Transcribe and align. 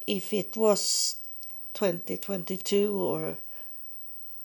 if 0.08 0.32
it 0.32 0.56
was 0.56 1.18
2022 1.74 2.96
or 2.96 3.36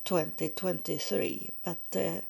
2023. 0.04 1.52
But 1.64 1.78
uh, 1.94 2.22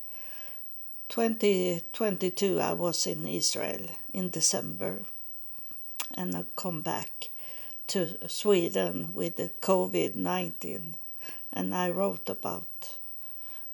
2022 1.08 2.60
I 2.60 2.74
was 2.74 3.06
in 3.06 3.26
Israel 3.26 3.86
in 4.12 4.28
December 4.28 4.98
and 6.14 6.36
I 6.36 6.44
come 6.56 6.82
back 6.82 7.30
to 7.86 8.28
Sweden 8.28 9.14
with 9.14 9.36
the 9.36 9.50
COVID 9.62 10.14
19 10.14 10.94
and 11.54 11.74
I 11.74 11.88
wrote 11.88 12.28
about 12.28 12.98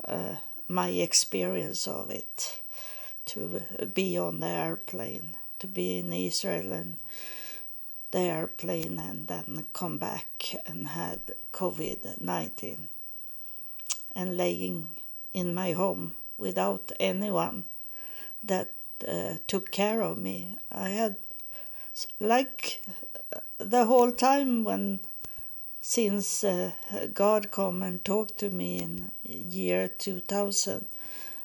uh, 0.05 0.37
my 0.70 0.88
experience 0.88 1.88
of 1.88 2.10
it 2.10 2.62
to 3.27 3.60
be 3.93 4.16
on 4.16 4.40
the 4.40 4.46
airplane, 4.46 5.37
to 5.59 5.66
be 5.66 5.99
in 5.99 6.12
Israel 6.12 6.73
and 6.73 6.96
the 8.12 8.21
airplane 8.21 8.99
and 8.99 9.29
then 9.29 9.66
come 9.73 9.99
back 9.99 10.54
and 10.66 10.88
had 10.88 11.21
COVID 11.52 12.21
19 12.21 12.88
and 14.15 14.37
laying 14.37 14.88
in 15.35 15.54
my 15.54 15.73
home 15.73 16.15
without 16.38 16.93
anyone 16.99 17.65
that 18.43 18.71
uh, 19.07 19.34
took 19.46 19.71
care 19.71 20.02
of 20.02 20.18
me. 20.18 20.57
I 20.73 20.90
had, 20.90 21.16
like 22.18 22.82
the 23.59 23.84
whole 23.84 24.12
time 24.12 24.65
when 24.65 25.01
since 25.81 26.45
uh, 26.45 26.73
God 27.13 27.51
come 27.51 27.83
and 27.83 28.05
talked 28.05 28.39
to 28.39 28.51
me 28.51 28.79
in 28.79 29.13
year 29.25 29.89
2000 29.89 30.85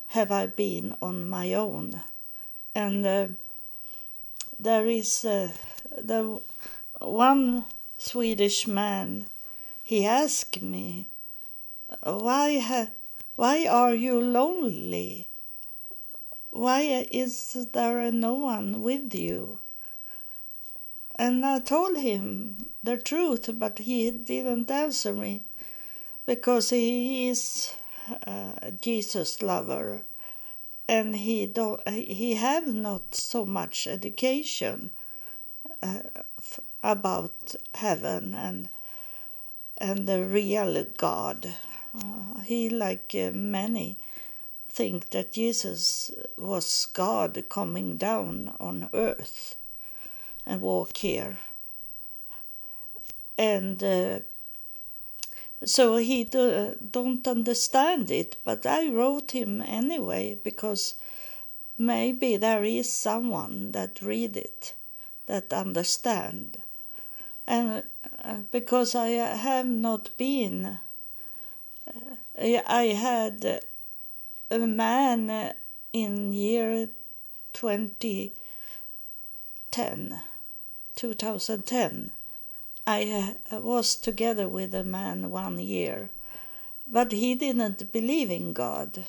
have 0.08 0.32
I 0.32 0.46
been 0.46 0.96
on 1.02 1.28
my 1.28 1.54
own? 1.54 2.02
And 2.74 3.06
uh, 3.06 3.28
there 4.60 4.86
is 4.86 5.26
uh, 5.26 5.52
the 5.98 6.42
one 7.00 7.66
Swedish 7.98 8.68
man 8.68 9.28
he 9.84 10.06
asked 10.06 10.62
me 10.62 11.08
why 12.04 12.60
ha- 12.60 12.92
why 13.36 13.66
are 13.66 13.94
you 13.94 14.20
lonely? 14.20 15.28
Why 16.52 17.06
is 17.12 17.68
there 17.74 18.12
no 18.12 18.34
one 18.36 18.82
with 18.82 19.14
you 19.14 19.60
and 21.18 21.46
I 21.46 21.60
told 21.60 21.98
him 21.98 22.68
the 22.84 22.98
truth, 22.98 23.50
but 23.54 23.80
he 23.80 24.12
didn't 24.12 24.70
answer 24.70 25.14
me 25.14 25.44
because 26.26 26.70
he 26.72 27.28
is 27.30 27.74
a 28.24 28.74
Jesus 28.82 29.42
lover 29.42 30.04
and 30.88 31.16
he 31.16 31.46
don't 31.46 31.88
he 31.88 32.36
have 32.36 32.68
not 32.68 33.16
so 33.16 33.46
much 33.46 33.88
education 33.88 34.92
uh, 35.82 36.02
f- 36.38 36.60
about 36.84 37.56
heaven 37.74 38.34
and 38.34 38.70
and 39.78 40.08
the 40.08 40.24
real 40.24 40.86
God. 40.98 41.54
Uh, 41.98 42.42
he 42.42 42.70
like 42.70 43.16
uh, 43.16 43.32
many 43.34 43.98
think 44.70 45.10
that 45.12 45.34
Jesus 45.34 46.12
was 46.38 46.86
God 46.88 47.46
coming 47.50 47.98
down 47.98 48.54
on 48.60 48.90
earth 48.94 49.56
and 50.46 50.62
walk 50.62 50.98
here. 50.98 51.38
And 53.38 53.84
uh, 53.84 54.20
so 55.64 55.98
he 55.98 56.24
do, 56.24 56.76
don't 56.92 57.28
understand 57.28 58.10
it, 58.12 58.38
but 58.44 58.66
I 58.66 58.90
wrote 58.90 59.32
him 59.32 59.62
anyway 59.62 60.38
because 60.44 60.96
maybe 61.78 62.38
there 62.38 62.64
is 62.64 62.90
someone 62.92 63.72
that 63.72 64.02
read 64.02 64.38
it, 64.38 64.74
that 65.26 65.52
understand. 65.52 66.60
And 67.48 67.84
uh, 68.24 68.38
because 68.52 68.96
I 68.96 69.10
have 69.10 69.68
not 69.68 70.10
been, 70.18 70.80
uh, 71.88 71.92
I 72.38 72.96
had 72.98 73.62
a 74.52 74.60
man 74.60 75.54
in 75.94 76.34
year 76.34 76.90
2010 77.54 80.22
2010, 80.96 82.12
I 82.88 83.36
uh, 83.52 83.60
was 83.60 83.96
together 83.96 84.48
with 84.48 84.74
a 84.74 84.84
man 84.84 85.30
one 85.30 85.60
year, 85.60 86.10
but 86.88 87.12
he 87.12 87.36
didn't 87.36 87.92
believe 87.92 88.32
in 88.32 88.54
God. 88.54 89.06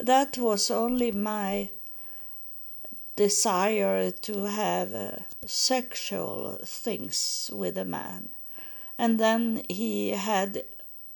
That 0.00 0.38
was 0.38 0.70
only 0.70 1.10
my 1.10 1.70
desire 3.16 4.10
to 4.10 4.44
have 4.44 4.94
uh, 4.94 5.10
sexual 5.44 6.58
things 6.64 7.50
with 7.52 7.76
a 7.76 7.84
man. 7.84 8.28
And 8.96 9.18
then 9.18 9.62
he 9.68 10.10
had 10.10 10.62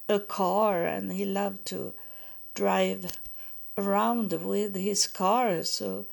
a 0.09 0.19
car 0.19 0.85
and 0.85 1.13
he 1.13 1.25
loved 1.25 1.65
to 1.67 1.95
drive 2.55 3.19
around 3.79 4.33
with 4.33 4.75
his 4.75 5.07
car, 5.07 5.63
so 5.63 6.07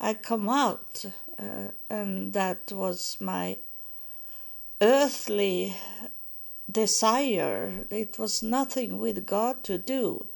I 0.00 0.14
come 0.14 0.48
out 0.48 1.04
uh, 1.38 1.68
and 1.90 2.32
that 2.32 2.72
was 2.72 3.16
my 3.20 3.56
earthly 4.80 5.76
desire. 6.70 7.86
It 7.90 8.18
was 8.18 8.42
nothing 8.42 8.98
with 8.98 9.26
God 9.26 9.62
to 9.64 9.78
do, 9.78 10.26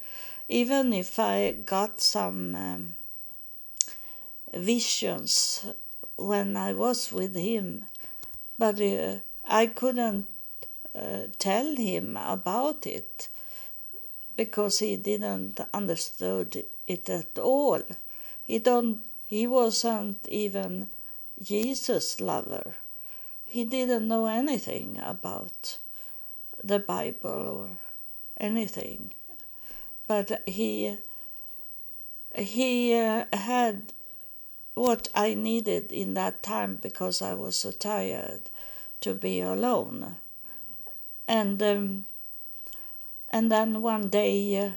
even 0.48 0.92
if 0.92 1.18
I 1.18 1.52
got 1.52 2.00
some 2.00 2.54
um, 2.54 2.94
visions 4.52 5.66
when 6.16 6.56
I 6.56 6.72
was 6.72 7.12
with 7.12 7.34
Him, 7.34 7.86
but 8.58 8.80
uh, 8.80 9.16
I 9.48 9.66
couldn't 9.66 10.26
uh, 10.94 11.28
tell 11.38 11.76
Him 11.76 12.16
about 12.16 12.86
it 12.86 13.28
because 14.36 14.80
He 14.80 14.96
didn't 14.96 15.60
understood 15.72 16.64
it 16.86 17.08
at 17.08 17.38
all. 17.38 17.82
He 18.44 18.58
don't 18.58 19.00
he 19.30 19.46
wasn't 19.46 20.26
even 20.28 20.88
Jesus' 21.40 22.20
lover. 22.20 22.74
He 23.46 23.62
didn't 23.62 24.08
know 24.08 24.26
anything 24.26 24.98
about 25.00 25.78
the 26.64 26.80
Bible 26.80 27.30
or 27.30 27.68
anything. 28.36 29.12
But 30.08 30.42
he 30.48 30.98
he 32.34 32.92
uh, 32.92 33.26
had 33.32 33.92
what 34.74 35.06
I 35.14 35.34
needed 35.34 35.92
in 35.92 36.14
that 36.14 36.42
time 36.42 36.80
because 36.82 37.22
I 37.22 37.34
was 37.34 37.54
so 37.54 37.70
tired 37.70 38.50
to 39.00 39.14
be 39.14 39.40
alone. 39.40 40.16
And 41.28 41.62
um, 41.62 42.06
and 43.28 43.52
then 43.52 43.80
one 43.80 44.08
day 44.08 44.58
uh, 44.58 44.70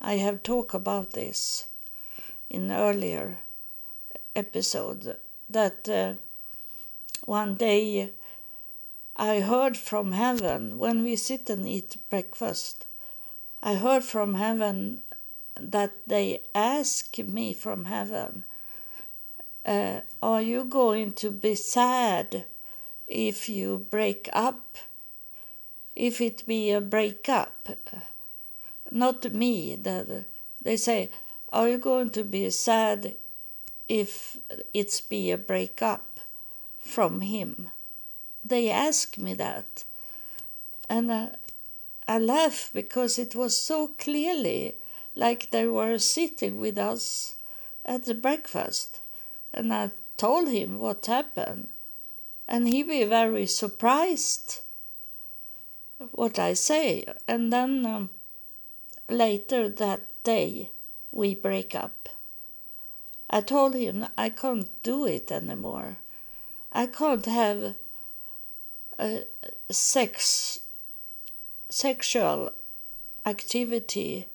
I 0.00 0.14
have 0.14 0.42
talked 0.42 0.72
about 0.72 1.10
this 1.10 1.66
in 2.48 2.72
earlier 2.72 3.43
episode 4.36 5.16
that 5.48 5.88
uh, 5.88 6.14
one 7.24 7.54
day 7.54 8.10
I 9.16 9.40
heard 9.40 9.76
from 9.76 10.12
heaven 10.12 10.78
when 10.78 11.04
we 11.04 11.16
sit 11.16 11.48
and 11.48 11.68
eat 11.68 11.96
breakfast. 12.10 12.86
I 13.62 13.74
heard 13.74 14.04
from 14.04 14.34
heaven 14.34 15.02
that 15.60 15.92
they 16.06 16.42
ask 16.54 17.16
me 17.18 17.52
from 17.52 17.84
heaven, 17.84 18.44
uh, 19.64 20.00
Are 20.22 20.42
you 20.42 20.64
going 20.64 21.12
to 21.14 21.30
be 21.30 21.54
sad 21.54 22.44
if 23.06 23.48
you 23.48 23.86
break 23.90 24.28
up? 24.32 24.78
If 25.94 26.20
it 26.20 26.46
be 26.46 26.72
a 26.72 26.80
breakup? 26.80 27.68
Not 28.90 29.32
me. 29.32 29.76
The, 29.76 30.24
they 30.60 30.76
say, 30.76 31.10
Are 31.52 31.68
you 31.68 31.78
going 31.78 32.10
to 32.10 32.24
be 32.24 32.50
sad 32.50 33.14
if 33.88 34.38
it's 34.72 35.00
be 35.00 35.30
a 35.30 35.38
breakup 35.38 36.20
from 36.80 37.20
him. 37.20 37.70
They 38.44 38.70
ask 38.70 39.16
me 39.18 39.34
that, 39.34 39.84
and 40.88 41.12
I, 41.12 41.30
I 42.06 42.18
laugh 42.18 42.70
because 42.74 43.18
it 43.18 43.34
was 43.34 43.56
so 43.56 43.88
clearly 43.98 44.76
like 45.16 45.50
they 45.50 45.66
were 45.66 45.98
sitting 45.98 46.58
with 46.58 46.76
us 46.76 47.36
at 47.84 48.04
the 48.04 48.14
breakfast. 48.14 49.00
And 49.52 49.72
I 49.72 49.90
told 50.16 50.48
him 50.48 50.78
what 50.78 51.06
happened. 51.06 51.68
And 52.46 52.68
he 52.68 52.82
be 52.82 53.04
very 53.04 53.46
surprised 53.46 54.60
what 56.12 56.38
I 56.38 56.52
say. 56.54 57.04
And 57.26 57.52
then 57.52 57.86
um, 57.86 58.10
later 59.08 59.68
that 59.68 60.02
day, 60.24 60.70
we 61.12 61.34
break 61.34 61.74
up. 61.74 62.08
I 63.30 63.40
told 63.40 63.74
him 63.74 64.06
I 64.16 64.28
can't 64.28 64.70
do 64.82 65.06
it 65.06 65.32
anymore. 65.32 65.98
I 66.72 66.86
can't 66.86 67.26
have 67.26 67.74
a 68.98 69.24
sex 69.70 70.60
sexual 71.68 72.50
activity 73.26 74.28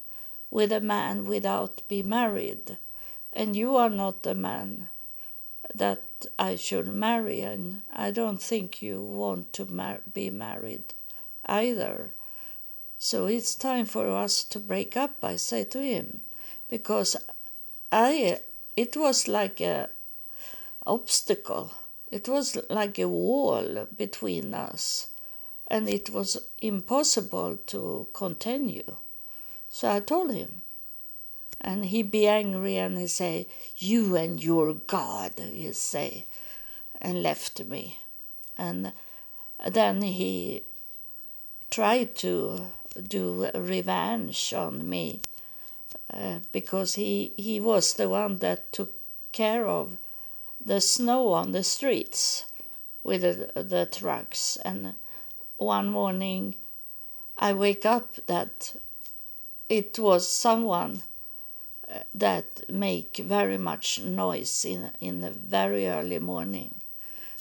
with 0.51 0.71
a 0.71 0.81
man 0.81 1.25
without 1.25 1.81
be 1.87 2.03
married 2.03 2.77
and 3.31 3.55
you 3.55 3.75
are 3.75 3.89
not 3.89 4.23
the 4.23 4.35
man 4.35 4.89
that 5.73 6.01
I 6.37 6.55
should 6.55 6.87
marry 6.87 7.41
and 7.41 7.83
I 7.93 8.11
don't 8.11 8.41
think 8.41 8.81
you 8.81 9.01
want 9.01 9.53
to 9.53 9.65
mar- 9.65 10.01
be 10.13 10.29
married 10.29 10.93
either 11.45 12.09
so 12.97 13.27
it's 13.27 13.55
time 13.55 13.85
for 13.85 14.09
us 14.09 14.43
to 14.45 14.59
break 14.59 14.97
up 14.97 15.23
I 15.23 15.35
say 15.37 15.63
to 15.65 15.81
him 15.81 16.21
because 16.69 17.15
I 17.91 18.39
it 18.83 18.91
was 19.03 19.27
like 19.27 19.59
a 19.61 19.89
obstacle 20.95 21.65
it 22.11 22.27
was 22.27 22.57
like 22.69 22.97
a 22.97 23.07
wall 23.07 23.87
between 23.95 24.53
us 24.53 25.09
and 25.67 25.87
it 25.87 26.09
was 26.09 26.37
impossible 26.59 27.57
to 27.67 28.07
continue. 28.13 28.95
So 29.69 29.91
I 29.91 29.99
told 29.99 30.33
him. 30.33 30.63
And 31.61 31.85
he 31.85 32.03
be 32.03 32.25
angry 32.25 32.77
and 32.77 32.97
he 32.97 33.07
say, 33.07 33.47
You 33.77 34.15
and 34.15 34.41
your 34.41 34.73
God, 34.73 35.33
he 35.37 35.71
say, 35.73 36.25
and 37.01 37.21
left 37.21 37.63
me. 37.65 37.99
And 38.57 38.93
then 39.67 40.01
he 40.01 40.63
tried 41.69 42.15
to 42.15 42.71
do 43.07 43.49
revenge 43.53 44.53
on 44.53 44.89
me 44.89 45.19
uh, 46.13 46.39
because 46.51 46.95
he, 46.95 47.33
he 47.37 47.59
was 47.59 47.93
the 47.93 48.09
one 48.09 48.37
that 48.37 48.71
took 48.73 48.93
care 49.31 49.67
of 49.67 49.97
the 50.63 50.81
snow 50.81 51.33
on 51.33 51.51
the 51.51 51.63
streets 51.63 52.45
with 53.03 53.21
the, 53.21 53.63
the 53.63 53.85
trucks. 53.85 54.57
And 54.65 54.95
one 55.57 55.89
morning 55.89 56.55
I 57.37 57.53
wake 57.53 57.85
up 57.85 58.15
that 58.27 58.75
it 59.69 59.97
was 59.99 60.27
someone 60.27 61.03
uh, 61.89 61.99
that 62.13 62.69
make 62.69 63.17
very 63.17 63.57
much 63.57 64.01
noise 64.01 64.65
in 64.65 64.91
in 64.99 65.21
the 65.21 65.31
very 65.31 65.87
early 65.87 66.19
morning. 66.19 66.75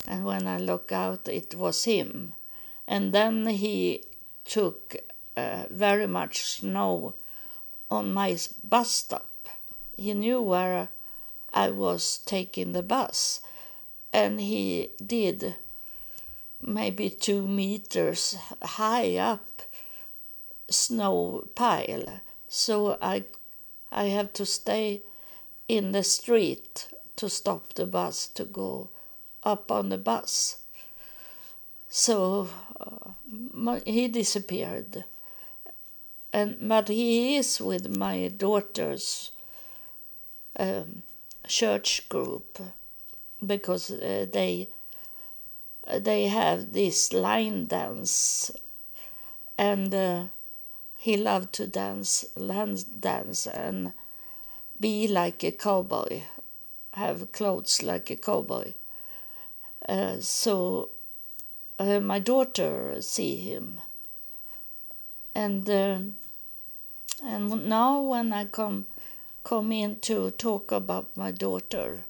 And 0.06 0.24
when 0.24 0.46
I 0.46 0.58
look 0.58 0.92
out 0.92 1.28
it 1.28 1.54
was 1.54 1.84
him. 1.84 2.34
And 2.86 3.12
then 3.12 3.46
he 3.46 4.04
took 4.44 4.96
uh, 5.36 5.64
very 5.70 6.06
much 6.06 6.42
snow 6.44 7.14
on 7.90 8.12
my 8.12 8.36
bus 8.62 8.90
stop 8.90 9.28
he 9.96 10.14
knew 10.14 10.40
where 10.40 10.88
I 11.52 11.70
was 11.70 12.18
taking 12.24 12.72
the 12.72 12.82
bus 12.82 13.40
and 14.12 14.40
he 14.40 14.90
did 15.04 15.56
maybe 16.62 17.10
two 17.10 17.46
meters 17.46 18.36
high 18.62 19.16
up 19.16 19.62
snow 20.70 21.44
pile. 21.54 22.20
So 22.48 22.98
I, 23.02 23.24
I 23.90 24.04
have 24.04 24.32
to 24.34 24.46
stay 24.46 25.02
in 25.66 25.92
the 25.92 26.04
street 26.04 26.88
to 27.16 27.28
stop 27.28 27.74
the 27.74 27.86
bus 27.86 28.28
to 28.28 28.44
go 28.44 28.90
up 29.42 29.70
on 29.72 29.88
the 29.88 29.98
bus. 29.98 30.60
So 31.88 32.48
uh, 32.78 33.80
he 33.84 34.08
disappeared. 34.08 35.04
And, 36.32 36.56
but 36.68 36.88
he 36.88 37.36
is 37.36 37.60
with 37.60 37.96
my 37.96 38.28
daughter's 38.28 39.30
um, 40.58 41.02
church 41.46 42.08
group 42.08 42.58
because 43.44 43.90
uh, 43.90 44.26
they 44.30 44.68
they 45.98 46.28
have 46.28 46.72
this 46.72 47.12
line 47.12 47.66
dance. 47.66 48.50
And 49.56 49.94
uh, 49.94 50.24
he 50.98 51.16
loved 51.16 51.54
to 51.54 51.66
dance 51.66 52.26
land 52.36 53.00
dance 53.00 53.46
and 53.46 53.92
be 54.78 55.08
like 55.08 55.42
a 55.42 55.50
cowboy 55.50 56.22
have 56.98 57.32
clothes 57.32 57.82
like 57.82 58.10
a 58.10 58.16
cowboy. 58.16 58.72
Uh, 59.88 60.16
so 60.20 60.90
uh, 61.78 62.00
my 62.00 62.18
daughter 62.18 62.96
see 63.00 63.36
him 63.36 63.80
and 65.44 65.68
uh, 65.70 65.98
and 67.24 67.68
now 67.68 68.00
when 68.00 68.32
i 68.32 68.44
come 68.44 68.86
come 69.44 69.72
in 69.72 69.98
to 70.00 70.30
talk 70.32 70.72
about 70.72 71.16
my 71.16 71.30
daughter 71.30 72.04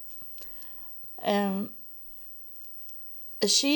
um, 1.22 1.70
she 3.46 3.72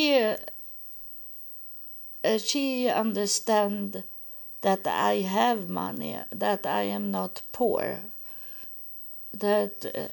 uh, 2.24 2.38
she 2.38 2.88
understand 2.88 4.04
that 4.60 4.86
I 4.86 5.14
have 5.22 5.68
money, 5.68 6.18
that 6.30 6.66
I 6.66 6.82
am 6.82 7.10
not 7.10 7.42
poor, 7.50 8.04
that 9.34 9.84
uh, 9.92 10.08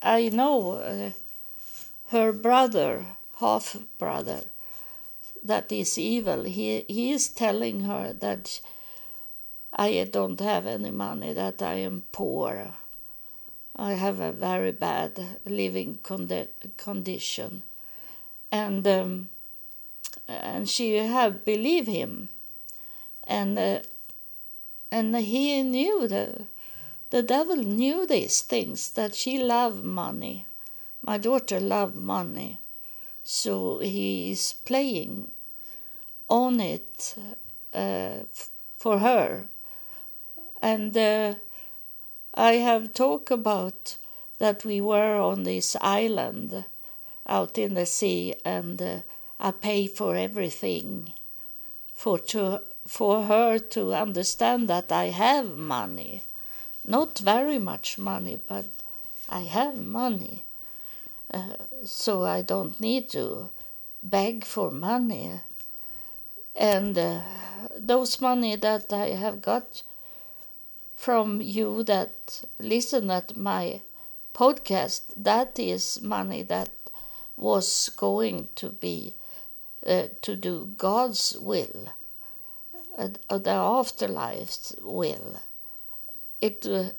I 0.00 0.28
know 0.28 0.72
uh, 0.74 1.10
her 2.10 2.32
brother, 2.32 3.04
half 3.40 3.76
brother, 3.98 4.42
that 5.44 5.70
is 5.70 5.98
evil. 5.98 6.44
He 6.44 6.84
he 6.88 7.12
is 7.12 7.28
telling 7.28 7.80
her 7.80 8.12
that 8.12 8.60
I 9.72 10.08
don't 10.10 10.40
have 10.40 10.66
any 10.66 10.90
money, 10.90 11.32
that 11.32 11.62
I 11.62 11.74
am 11.74 12.04
poor. 12.12 12.74
I 13.76 13.92
have 13.94 14.20
a 14.20 14.32
very 14.32 14.72
bad 14.72 15.12
living 15.44 15.98
condi- 16.02 16.48
condition 16.76 17.62
and 18.54 18.86
um, 18.86 19.30
and 20.28 20.68
she 20.68 20.96
have 20.96 21.44
believe 21.44 21.88
him, 21.88 22.28
and 23.26 23.58
uh, 23.58 23.80
and 24.92 25.16
he 25.16 25.62
knew 25.62 26.06
the 26.06 26.46
the 27.10 27.22
devil 27.22 27.56
knew 27.56 28.06
these 28.06 28.42
things 28.42 28.90
that 28.92 29.14
she 29.14 29.38
loved 29.42 29.82
money, 29.82 30.46
my 31.02 31.18
daughter 31.18 31.58
loved 31.58 31.96
money, 31.96 32.58
so 33.24 33.80
he 33.80 34.30
is 34.30 34.54
playing 34.64 35.32
on 36.34 36.58
it 36.58 37.14
uh, 37.72 38.24
for 38.76 38.98
her, 38.98 39.44
and 40.60 40.96
uh, 40.96 41.34
I 42.34 42.54
have 42.54 42.92
talked 42.92 43.30
about 43.30 43.96
that 44.40 44.64
we 44.64 44.80
were 44.80 45.14
on 45.20 45.44
this 45.44 45.76
island 45.80 46.64
out 47.26 47.56
in 47.56 47.74
the 47.74 47.86
sea 47.86 48.34
and 48.44 48.82
uh, 48.82 48.98
I 49.38 49.52
pay 49.52 49.86
for 49.86 50.16
everything 50.16 51.12
for 51.94 52.18
to 52.18 52.62
for 52.86 53.22
her 53.22 53.58
to 53.58 53.94
understand 53.94 54.68
that 54.68 54.90
I 54.90 55.06
have 55.06 55.56
money. 55.56 56.22
Not 56.84 57.18
very 57.18 57.58
much 57.58 57.96
money 57.96 58.38
but 58.48 58.66
I 59.28 59.42
have 59.42 59.76
money. 59.76 60.42
Uh, 61.32 61.56
so 61.84 62.24
I 62.24 62.42
don't 62.42 62.80
need 62.80 63.08
to 63.10 63.50
beg 64.02 64.44
for 64.44 64.70
money 64.72 65.40
and 66.54 66.96
uh, 66.96 67.20
those 67.76 68.20
money 68.20 68.56
that 68.56 68.92
I 68.92 69.08
have 69.08 69.42
got 69.42 69.82
from 70.96 71.40
you 71.40 71.82
that 71.84 72.44
listen 72.58 73.10
at 73.10 73.36
my 73.36 73.80
podcast 74.34 75.02
that 75.16 75.58
is 75.58 76.00
money 76.02 76.42
that 76.42 76.70
was 77.36 77.90
going 77.96 78.48
to 78.56 78.70
be 78.70 79.14
uh, 79.86 80.04
to 80.22 80.36
do 80.36 80.70
God's 80.76 81.36
will, 81.38 81.92
uh, 82.96 83.08
the 83.28 83.50
afterlife's 83.50 84.74
will. 84.80 85.40
It 86.40 86.66
uh, 86.66 86.90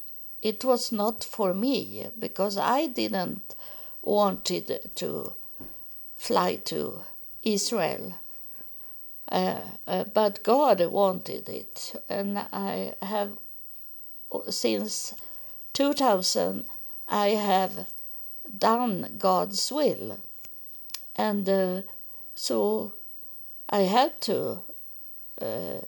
it 0.41 0.63
was 0.63 0.91
not 0.91 1.23
for 1.23 1.53
me 1.53 2.07
because 2.19 2.57
I 2.57 2.87
didn't 2.87 3.55
wanted 4.03 4.91
to 4.95 5.33
fly 6.15 6.57
to 6.65 7.01
Israel. 7.43 8.19
Uh, 9.31 9.59
uh, 9.87 10.03
but 10.13 10.43
God 10.43 10.85
wanted 10.85 11.49
it, 11.49 11.95
and 12.07 12.37
I 12.53 12.93
have 13.01 13.31
since 14.49 15.15
2000 15.73 16.65
I 17.07 17.29
have 17.29 17.87
done 18.57 19.15
God's 19.17 19.71
will. 19.71 20.19
And 21.15 21.47
uh, 21.49 21.81
so 22.35 22.93
I 23.69 23.81
had 23.81 24.21
to 24.21 24.59
uh, 25.41 25.81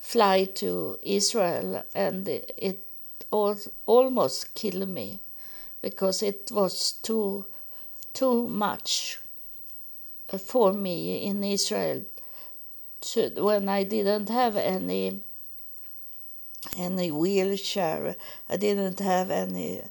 fly 0.00 0.44
to 0.44 0.98
Israel, 1.02 1.84
and 1.94 2.28
it 2.28 2.84
almost 3.30 4.54
killed 4.54 4.88
me 4.88 5.20
because 5.82 6.22
it 6.22 6.50
was 6.50 6.92
too 6.92 7.46
too 8.14 8.48
much 8.48 9.20
for 10.38 10.72
me 10.72 11.24
in 11.24 11.44
Israel 11.44 12.04
when 13.16 13.68
I 13.68 13.84
didn't 13.84 14.28
have 14.28 14.56
any 14.56 15.20
any 16.76 17.10
wheelchair. 17.10 18.16
I 18.48 18.56
didn't 18.56 18.98
have 19.00 19.30
any 19.30 19.82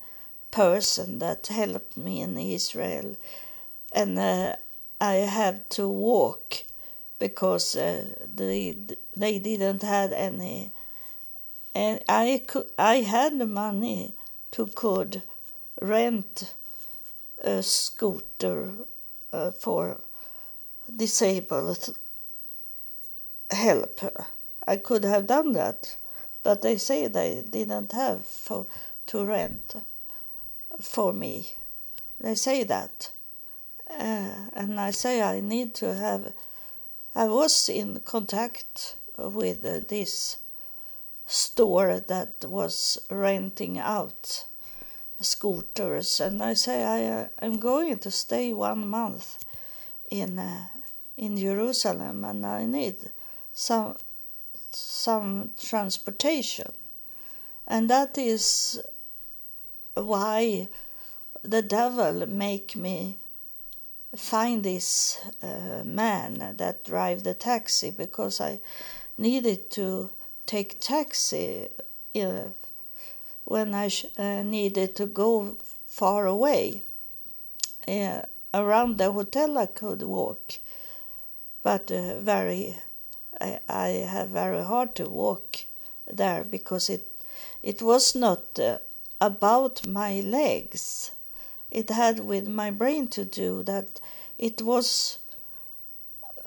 person 0.51 1.19
that 1.19 1.47
helped 1.47 1.97
me 1.97 2.21
in 2.21 2.38
Israel, 2.38 3.15
and 3.93 4.17
uh, 4.19 4.55
I 5.00 5.15
had 5.39 5.69
to 5.71 5.88
walk 5.88 6.63
because 7.19 7.75
uh, 7.75 8.13
they 8.36 8.77
they 9.15 9.39
didn't 9.39 9.81
have 9.81 10.12
any. 10.12 10.71
And 11.74 12.01
I 12.09 12.43
could 12.47 12.69
I 12.77 13.01
had 13.01 13.33
money 13.47 14.13
to 14.51 14.67
could 14.67 15.21
rent 15.81 16.55
a 17.43 17.62
scooter 17.62 18.74
uh, 19.31 19.51
for 19.51 20.01
disabled 20.95 21.95
help. 23.51 24.01
I 24.68 24.77
could 24.77 25.04
have 25.04 25.27
done 25.27 25.54
that, 25.54 25.98
but 26.44 26.62
they 26.62 26.77
say 26.77 27.08
they 27.08 27.44
didn't 27.50 27.92
have 27.94 28.25
for 28.25 28.68
to 29.08 29.25
rent 29.25 29.75
for 30.80 31.13
me. 31.13 31.54
They 32.20 32.36
say 32.36 32.63
that, 32.63 33.12
uh, 33.89 34.50
and 34.54 34.80
I 34.80 34.92
say 34.92 35.22
I 35.22 35.39
need 35.39 35.74
to 35.75 35.94
have. 35.94 36.34
I 37.16 37.25
was 37.25 37.70
in 37.70 38.00
contact 38.01 38.96
with 39.18 39.66
uh, 39.66 39.80
this 39.88 40.38
store 41.25 42.00
that 42.00 42.46
was 42.46 43.00
renting 43.10 43.80
out 43.80 44.46
scooters, 45.20 46.20
and 46.20 46.44
I 46.44 46.54
say 46.54 46.84
I 46.84 47.30
am 47.46 47.54
uh, 47.54 47.58
going 47.58 47.98
to 48.00 48.12
stay 48.12 48.54
one 48.54 48.88
month 48.88 49.44
in 50.12 50.38
uh, 50.38 50.68
in 51.16 51.38
Jerusalem, 51.38 52.25
and 52.25 52.46
I 52.46 52.66
need 52.66 53.10
some 53.57 53.97
some 54.71 55.49
transportation, 55.59 56.71
and 57.67 57.89
that 57.89 58.15
is 58.15 58.79
why 59.95 60.67
the 61.41 61.63
devil 61.63 62.27
make 62.27 62.75
me 62.75 63.17
find 64.15 64.63
this 64.63 65.17
uh, 65.41 65.81
man 65.83 66.55
that 66.57 66.85
drive 66.85 67.23
the 67.23 67.33
taxi 67.33 67.89
because 67.89 68.39
I 68.39 68.59
needed 69.17 69.71
to 69.71 70.11
take 70.45 70.79
taxi 70.79 71.67
uh, 72.15 72.49
when 73.45 73.73
I 73.73 73.89
uh, 74.19 74.43
needed 74.43 74.95
to 74.97 75.07
go 75.07 75.57
far 75.87 76.27
away. 76.27 76.83
Around 78.53 78.97
the 78.97 79.11
hotel 79.11 79.57
I 79.57 79.65
could 79.65 80.03
walk, 80.03 80.59
but 81.63 81.91
uh, 81.91 82.19
very 82.19 82.75
I, 83.39 83.60
I 83.70 83.88
have 83.88 84.29
very 84.29 84.63
hard 84.63 84.96
to 84.96 85.10
walk 85.10 85.58
there 86.12 86.44
because 86.44 86.89
it 86.89 87.06
it 87.63 87.82
was 87.82 88.15
not 88.15 88.60
uh, 88.60 88.77
about 89.20 89.86
my 89.88 90.22
legs. 90.22 91.12
It 91.72 91.89
had 91.89 92.20
with 92.20 92.48
my 92.48 92.72
brain 92.72 93.08
to 93.10 93.25
do 93.25 93.63
that 93.63 94.00
it 94.38 94.62
was 94.62 95.17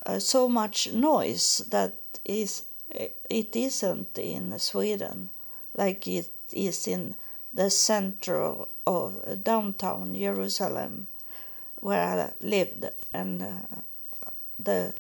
uh, 0.07 0.19
so 0.19 0.49
much 0.49 0.93
noise 0.93 1.59
that 1.71 1.95
is 2.25 2.65
it 2.91 3.55
isn't 3.55 4.19
in 4.19 4.59
Sweden 4.59 5.31
like 5.77 6.07
it 6.09 6.31
is 6.53 6.89
in 6.89 7.15
the 7.53 7.71
central 7.71 8.69
of 8.87 9.45
downtown 9.45 10.15
Jerusalem 10.15 11.07
where 11.81 12.03
I 12.03 12.33
lived 12.45 12.87
and 13.13 13.43
uh, 13.43 13.81
the 14.59 14.95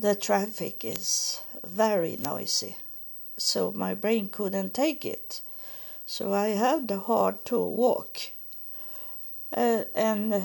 the 0.00 0.14
traffic 0.14 0.84
is 0.84 1.40
very 1.64 2.16
noisy 2.16 2.76
so 3.38 3.72
my 3.72 3.94
brain 3.94 4.28
couldn't 4.28 4.74
take 4.74 5.04
it. 5.04 5.40
So 6.04 6.32
I 6.34 6.48
had 6.48 6.88
the 6.88 6.98
hard 6.98 7.44
to 7.46 7.62
walk. 7.62 8.18
Uh, 9.56 9.84
and 9.94 10.34
uh, 10.34 10.40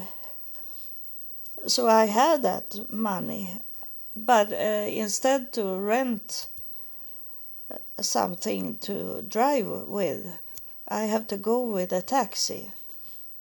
so 1.67 1.87
I 1.87 2.05
had 2.05 2.43
that 2.43 2.91
money 2.91 3.59
but 4.15 4.53
uh, 4.53 4.85
instead 4.87 5.51
to 5.53 5.63
rent 5.75 6.47
uh, 7.71 7.77
something 7.99 8.77
to 8.77 9.23
drive 9.23 9.67
with 9.67 10.39
I 10.87 11.03
have 11.05 11.27
to 11.27 11.37
go 11.37 11.61
with 11.61 11.91
a 11.91 12.01
taxi. 12.01 12.71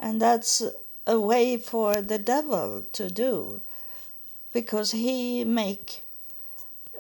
And 0.01 0.21
that's 0.21 0.63
a 1.07 1.21
way 1.21 1.57
for 1.57 2.01
the 2.01 2.19
devil 2.19 2.87
to 2.93 3.11
do 3.11 3.61
because 4.53 4.93
he 4.93 5.45
make 5.45 6.03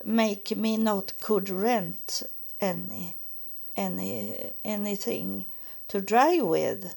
make 0.04 0.56
me 0.56 0.76
not 0.76 1.12
could 1.20 1.48
rent 1.48 2.22
any 2.60 3.16
any 3.76 4.52
anything 4.64 5.46
to 5.88 6.00
drive 6.00 6.44
with. 6.44 6.94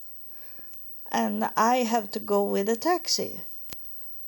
And 1.12 1.50
I 1.56 1.78
have 1.78 2.12
to 2.12 2.20
go 2.20 2.44
with 2.44 2.68
a 2.68 2.76
taxi. 2.76 3.42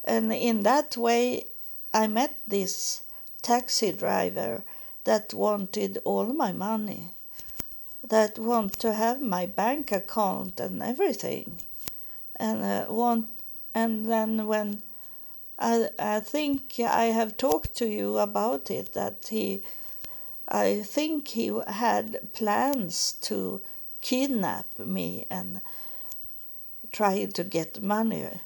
And 0.03 0.31
in 0.31 0.63
that 0.63 0.95
way 0.95 1.45
I 1.93 2.07
met 2.07 2.35
this 2.47 3.01
taxi 3.41 3.91
driver 3.91 4.63
that 5.03 5.33
wanted 5.33 5.99
all 6.05 6.25
my 6.25 6.51
money 6.51 7.11
that 8.03 8.39
want 8.39 8.73
to 8.79 8.93
have 8.93 9.21
my 9.21 9.45
bank 9.45 9.91
account 9.91 10.59
and 10.59 10.81
everything. 10.81 11.59
And 12.35 12.61
uh, 12.63 12.85
want 12.89 13.27
and 13.73 14.09
then 14.09 14.47
when 14.47 14.81
I 15.59 15.89
I 15.99 16.19
think 16.19 16.79
I 16.79 17.05
have 17.05 17.37
talked 17.37 17.75
to 17.77 17.87
you 17.87 18.17
about 18.17 18.69
it 18.69 18.93
that 18.93 19.27
he 19.29 19.63
I 20.47 20.81
think 20.81 21.27
he 21.29 21.51
had 21.67 22.31
plans 22.33 23.13
to 23.21 23.61
kidnap 24.01 24.65
me 24.79 25.25
and 25.29 25.61
try 26.91 27.25
to 27.25 27.43
get 27.43 27.83
money 27.83 28.39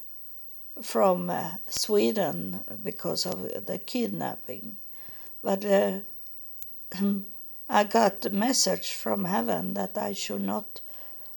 from 0.82 1.30
uh, 1.30 1.52
Sweden 1.70 2.62
because 2.84 3.26
of 3.26 3.66
the 3.66 3.78
kidnapping. 3.78 4.78
But 5.44 5.64
uh, 5.66 6.00
I 7.70 7.84
got 7.84 8.26
a 8.26 8.30
message 8.30 8.94
from 8.94 9.26
heaven 9.26 9.76
that 9.76 9.98
I 9.98 10.14
should 10.14 10.42
not 10.42 10.82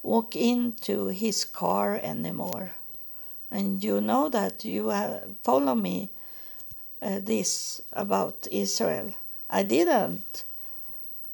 walk 0.02 0.35
into 0.35 1.09
his 1.09 1.45
car 1.45 1.97
anymore. 2.02 2.76
And 3.54 3.84
you 3.84 4.00
know 4.00 4.28
that 4.30 4.64
you 4.64 4.88
have 4.88 5.37
follow 5.44 5.76
me 5.76 6.11
uh, 7.00 7.20
this 7.23 7.80
about 7.92 8.49
Israel. 8.50 9.14
I 9.49 9.62
didn't. 9.62 10.42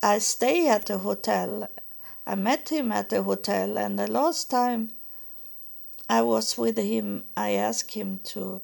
I 0.02 0.18
stay 0.18 0.68
at 0.68 0.84
the 0.84 0.98
hotel. 0.98 1.66
I 2.26 2.34
met 2.34 2.68
him 2.68 2.92
at 2.92 3.08
the 3.08 3.22
hotel, 3.22 3.78
and 3.78 3.98
the 3.98 4.06
last 4.06 4.50
time 4.50 4.90
I 6.10 6.20
was 6.20 6.58
with 6.58 6.76
him, 6.76 7.24
I 7.38 7.52
asked 7.52 7.94
him 7.94 8.20
to 8.32 8.60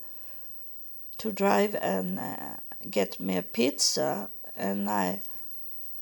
to 1.16 1.32
drive 1.32 1.74
and 1.76 2.18
uh, 2.18 2.56
get 2.90 3.18
me 3.18 3.38
a 3.38 3.42
pizza, 3.42 4.28
and 4.54 4.90
I 4.90 5.22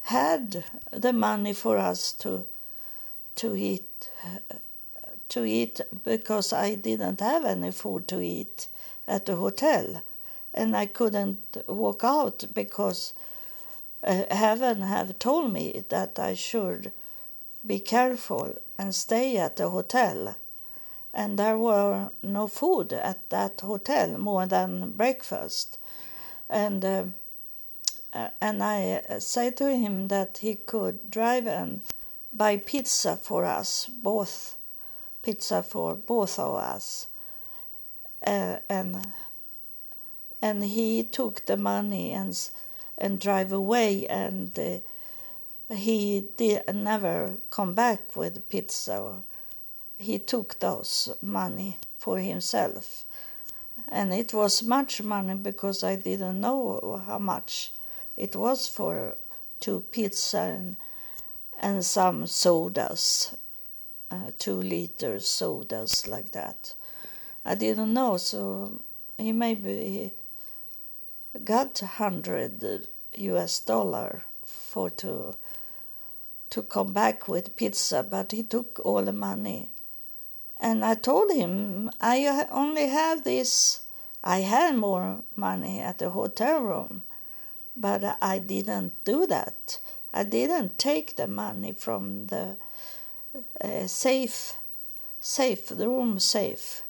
had 0.00 0.64
the 0.90 1.12
money 1.12 1.52
for 1.52 1.78
us 1.78 2.12
to 2.14 2.46
to 3.36 3.54
eat 3.54 4.10
to 5.30 5.44
eat 5.44 5.80
because 6.04 6.52
I 6.52 6.74
didn't 6.74 7.20
have 7.20 7.44
any 7.44 7.70
food 7.70 8.08
to 8.08 8.20
eat 8.20 8.68
at 9.06 9.26
the 9.26 9.36
hotel. 9.36 10.02
And 10.52 10.76
I 10.76 10.86
couldn't 10.86 11.56
walk 11.66 12.02
out 12.04 12.44
because 12.54 13.12
uh, 14.06 14.24
heaven 14.30 14.82
have 14.82 15.18
told 15.18 15.52
me 15.52 15.84
that 15.88 16.18
I 16.18 16.34
should 16.34 16.92
be 17.66 17.80
careful 17.80 18.54
and 18.78 18.94
stay 18.94 19.36
at 19.36 19.56
the 19.56 19.70
hotel. 19.70 20.36
And 21.12 21.38
there 21.38 21.58
were 21.58 22.10
no 22.22 22.48
food 22.48 22.92
at 22.92 23.30
that 23.30 23.60
hotel 23.60 24.18
more 24.18 24.46
than 24.46 24.90
breakfast. 24.90 25.78
And 26.48 26.84
uh, 26.84 27.04
and 28.40 28.62
I 28.62 29.02
said 29.18 29.56
to 29.56 29.74
him 29.74 30.08
that 30.08 30.38
he 30.38 30.54
could 30.54 31.10
drive 31.10 31.48
and 31.48 31.80
buy 32.32 32.58
pizza 32.58 33.16
for 33.16 33.44
us, 33.44 33.88
both 33.88 34.56
pizza 35.24 35.62
for 35.62 35.94
both 35.94 36.38
of 36.38 36.56
us. 36.56 37.08
Uh, 38.26 38.58
and 38.68 39.12
and 40.40 40.62
he 40.62 41.02
took 41.02 41.46
the 41.46 41.56
money 41.56 42.12
and 42.12 42.50
and 42.98 43.18
drive 43.18 43.50
away 43.50 44.06
and 44.06 44.58
uh, 44.58 45.74
he 45.74 46.28
did 46.36 46.62
never 46.74 47.38
come 47.50 47.74
back 47.74 48.14
with 48.14 48.48
pizza. 48.48 49.22
He 49.98 50.18
took 50.18 50.58
those 50.60 51.10
money 51.22 51.78
for 51.98 52.18
himself. 52.18 53.04
And 53.88 54.12
it 54.12 54.34
was 54.34 54.62
much 54.62 55.02
money 55.02 55.34
because 55.34 55.82
I 55.82 55.96
didn't 55.96 56.40
know 56.40 57.02
how 57.06 57.18
much 57.18 57.72
it 58.16 58.36
was 58.36 58.68
for 58.68 59.16
two 59.60 59.80
pizza 59.90 60.38
and, 60.38 60.76
and 61.60 61.84
some 61.84 62.26
sodas, 62.26 63.34
uh, 64.14 64.30
two 64.38 64.60
liter 64.60 65.18
sodas 65.20 66.06
like 66.06 66.32
that. 66.32 66.74
I 67.44 67.54
didn't 67.54 67.92
know, 67.92 68.16
so 68.16 68.80
he 69.18 69.32
maybe 69.32 70.12
got 71.42 71.78
hundred 71.78 72.86
U.S. 73.16 73.60
dollar 73.60 74.22
for 74.44 74.90
to 74.90 75.34
to 76.50 76.62
come 76.62 76.92
back 76.92 77.26
with 77.26 77.56
pizza, 77.56 78.02
but 78.02 78.30
he 78.30 78.42
took 78.42 78.80
all 78.84 79.02
the 79.02 79.12
money. 79.12 79.70
And 80.56 80.84
I 80.84 80.94
told 80.94 81.32
him 81.32 81.90
I 82.00 82.46
only 82.50 82.86
have 82.86 83.24
this. 83.24 83.80
I 84.22 84.38
had 84.40 84.76
more 84.76 85.24
money 85.34 85.80
at 85.80 85.98
the 85.98 86.10
hotel 86.10 86.60
room, 86.60 87.02
but 87.76 88.16
I 88.22 88.38
didn't 88.38 89.04
do 89.04 89.26
that. 89.26 89.80
I 90.12 90.22
didn't 90.22 90.78
take 90.78 91.16
the 91.16 91.26
money 91.26 91.72
from 91.72 92.28
the 92.28 92.56
uh, 93.62 93.86
safe, 93.86 94.54
safe, 95.20 95.68
the 95.68 95.88
room 95.88 96.18
safe. 96.18 96.82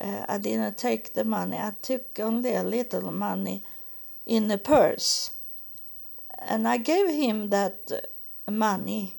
Uh, 0.00 0.24
I 0.28 0.38
didn't 0.38 0.78
take 0.78 1.14
the 1.14 1.24
money. 1.24 1.56
I 1.56 1.72
took 1.82 2.18
only 2.18 2.54
a 2.54 2.62
little 2.62 3.10
money 3.10 3.62
in 4.26 4.48
the 4.48 4.58
purse. 4.58 5.30
And 6.38 6.66
I 6.66 6.78
gave 6.78 7.08
him 7.08 7.50
that 7.50 7.92
money 8.48 9.16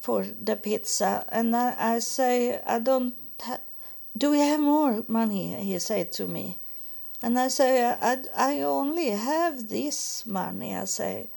for 0.00 0.24
the 0.24 0.56
pizza. 0.56 1.24
And 1.28 1.56
I, 1.56 1.74
I 1.78 1.98
say, 1.98 2.60
I 2.66 2.78
don't, 2.78 3.14
ha- 3.40 3.60
do 4.16 4.30
we 4.30 4.38
have 4.38 4.60
more 4.60 5.04
money? 5.08 5.54
He 5.62 5.78
said 5.78 6.12
to 6.12 6.26
me. 6.26 6.58
And 7.22 7.38
I 7.38 7.48
say, 7.48 7.84
I, 7.84 8.18
I 8.34 8.62
only 8.62 9.10
have 9.10 9.68
this 9.68 10.24
money, 10.24 10.74
I 10.74 10.84
say, 10.84 11.28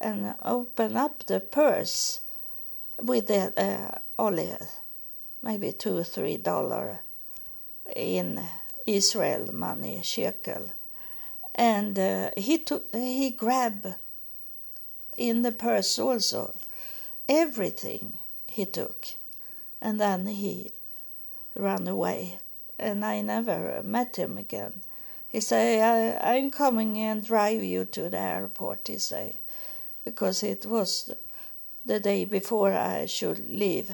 and 0.00 0.34
open 0.42 0.96
up 0.96 1.24
the 1.26 1.40
purse 1.40 2.20
with 3.00 3.26
the, 3.26 3.52
uh, 3.56 3.98
only 4.18 4.54
maybe 5.42 5.72
two 5.72 5.98
or 5.98 6.04
three 6.04 6.36
dollar 6.36 7.00
in 7.94 8.40
Israel 8.86 9.52
money, 9.52 10.00
shekel. 10.02 10.70
And 11.54 11.98
uh, 11.98 12.30
he 12.36 12.58
took, 12.58 12.90
he 12.92 13.30
grabbed 13.30 13.86
in 15.16 15.42
the 15.42 15.52
purse 15.52 15.98
also 15.98 16.54
everything 17.28 18.14
he 18.48 18.64
took. 18.64 19.06
And 19.80 20.00
then 20.00 20.26
he 20.26 20.70
ran 21.54 21.86
away. 21.86 22.38
And 22.78 23.04
I 23.04 23.20
never 23.20 23.82
met 23.84 24.16
him 24.16 24.36
again. 24.36 24.82
He 25.28 25.40
say, 25.40 25.80
I, 25.80 26.36
I'm 26.36 26.50
coming 26.50 26.96
and 26.98 27.24
drive 27.24 27.62
you 27.62 27.84
to 27.86 28.08
the 28.08 28.18
airport, 28.18 28.86
he 28.86 28.98
say, 28.98 29.38
because 30.04 30.42
it 30.42 30.64
was 30.64 31.12
the 31.84 32.00
day 32.00 32.24
before 32.24 32.72
I 32.72 33.06
should 33.06 33.48
leave 33.50 33.90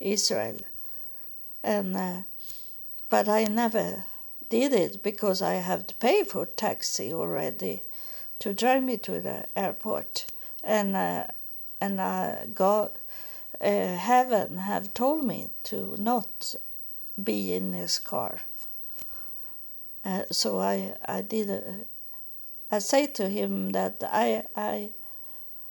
Israel. 0.00 0.58
And 1.62 1.96
uh, 1.96 2.22
but 3.08 3.28
I 3.28 3.44
never 3.44 4.04
did 4.48 4.72
it 4.72 5.02
because 5.02 5.40
I 5.42 5.54
have 5.54 5.86
to 5.86 5.94
pay 5.94 6.24
for 6.24 6.46
taxi 6.46 7.12
already 7.12 7.82
to 8.38 8.52
drive 8.52 8.82
me 8.82 8.96
to 8.98 9.20
the 9.20 9.46
airport, 9.56 10.26
and 10.62 10.96
uh, 10.96 11.26
and 11.80 12.00
uh, 12.00 12.46
God, 12.52 12.90
uh, 13.60 13.96
heaven 13.96 14.58
have 14.58 14.94
told 14.94 15.24
me 15.24 15.48
to 15.64 15.96
not 15.98 16.54
be 17.22 17.54
in 17.54 17.72
this 17.72 17.98
car. 17.98 18.42
Uh, 20.04 20.24
so 20.30 20.60
I 20.60 20.94
I 21.06 21.22
did. 21.22 21.50
Uh, 21.50 21.84
I 22.70 22.80
say 22.80 23.06
to 23.06 23.28
him 23.28 23.70
that 23.70 24.02
I 24.02 24.44
I 24.56 24.90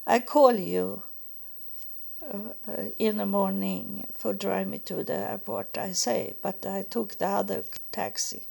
I 0.07 0.19
call 0.19 0.53
you 0.53 1.03
uh, 2.31 2.83
in 2.97 3.17
the 3.17 3.25
morning 3.25 4.07
for 4.15 4.33
drive 4.33 4.67
me 4.67 4.79
to 4.79 5.03
the 5.03 5.13
airport. 5.13 5.77
I 5.77 5.91
say, 5.91 6.33
but 6.41 6.65
I 6.65 6.83
took 6.83 7.17
the 7.17 7.27
other 7.27 7.63
taxi. 7.91 8.43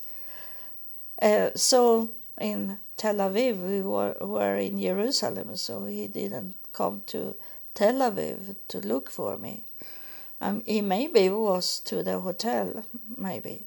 Uh, 1.20 1.50
so 1.54 2.10
in 2.40 2.78
Tel 2.96 3.16
Aviv, 3.16 3.66
we 3.66 3.80
were, 3.80 4.16
were 4.20 4.56
in 4.56 4.80
Jerusalem, 4.80 5.56
so 5.56 5.86
he 5.86 6.08
didn't 6.08 6.54
come 6.72 7.02
to 7.06 7.36
Tel 7.74 7.94
Aviv 7.94 8.56
to 8.68 8.78
look 8.78 9.10
for 9.10 9.36
me. 9.36 9.64
Um, 10.40 10.62
he 10.66 10.80
maybe 10.80 11.28
was 11.28 11.78
to 11.80 12.02
the 12.02 12.18
hotel, 12.18 12.84
maybe. 13.16 13.62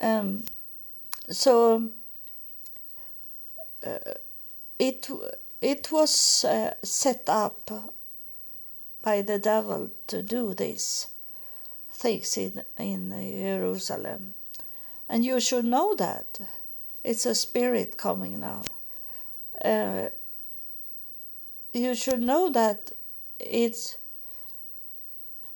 Um, 0.00 0.44
so 1.28 1.90
uh, 3.84 4.14
it 4.78 5.08
it 5.60 5.90
was 5.90 6.44
uh, 6.44 6.74
set 6.82 7.24
up 7.28 7.70
by 9.06 9.22
the 9.22 9.38
devil 9.38 9.88
to 10.08 10.20
do 10.20 10.52
these 10.52 11.06
things 11.92 12.36
in, 12.36 12.64
in 12.76 13.10
Jerusalem. 13.10 14.34
And 15.08 15.24
you 15.24 15.38
should 15.38 15.64
know 15.64 15.94
that. 15.94 16.40
It's 17.04 17.24
a 17.24 17.36
spirit 17.36 17.96
coming 17.96 18.40
now. 18.40 18.62
Uh, 19.64 20.08
you 21.72 21.94
should 21.94 22.20
know 22.20 22.50
that 22.50 22.90
it's 23.38 23.96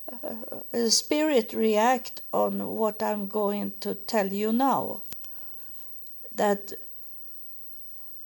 uh, 0.09 0.61
the 0.71 0.89
spirit 0.89 1.51
react 1.51 2.21
on 2.31 2.65
what 2.65 3.03
I'm 3.03 3.27
going 3.27 3.73
to 3.81 3.95
tell 3.95 4.27
you 4.27 4.53
now. 4.53 5.01
That 6.33 6.71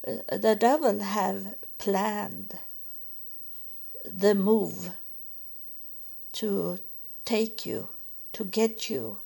uh, 0.07 0.37
the 0.37 0.55
devil 0.55 0.99
have 0.99 1.55
planned 1.79 2.59
the 4.05 4.35
move 4.35 4.91
to 6.35 6.77
take 7.23 7.65
you, 7.65 7.87
to 8.33 8.43
get 8.43 8.89
you. 8.89 9.19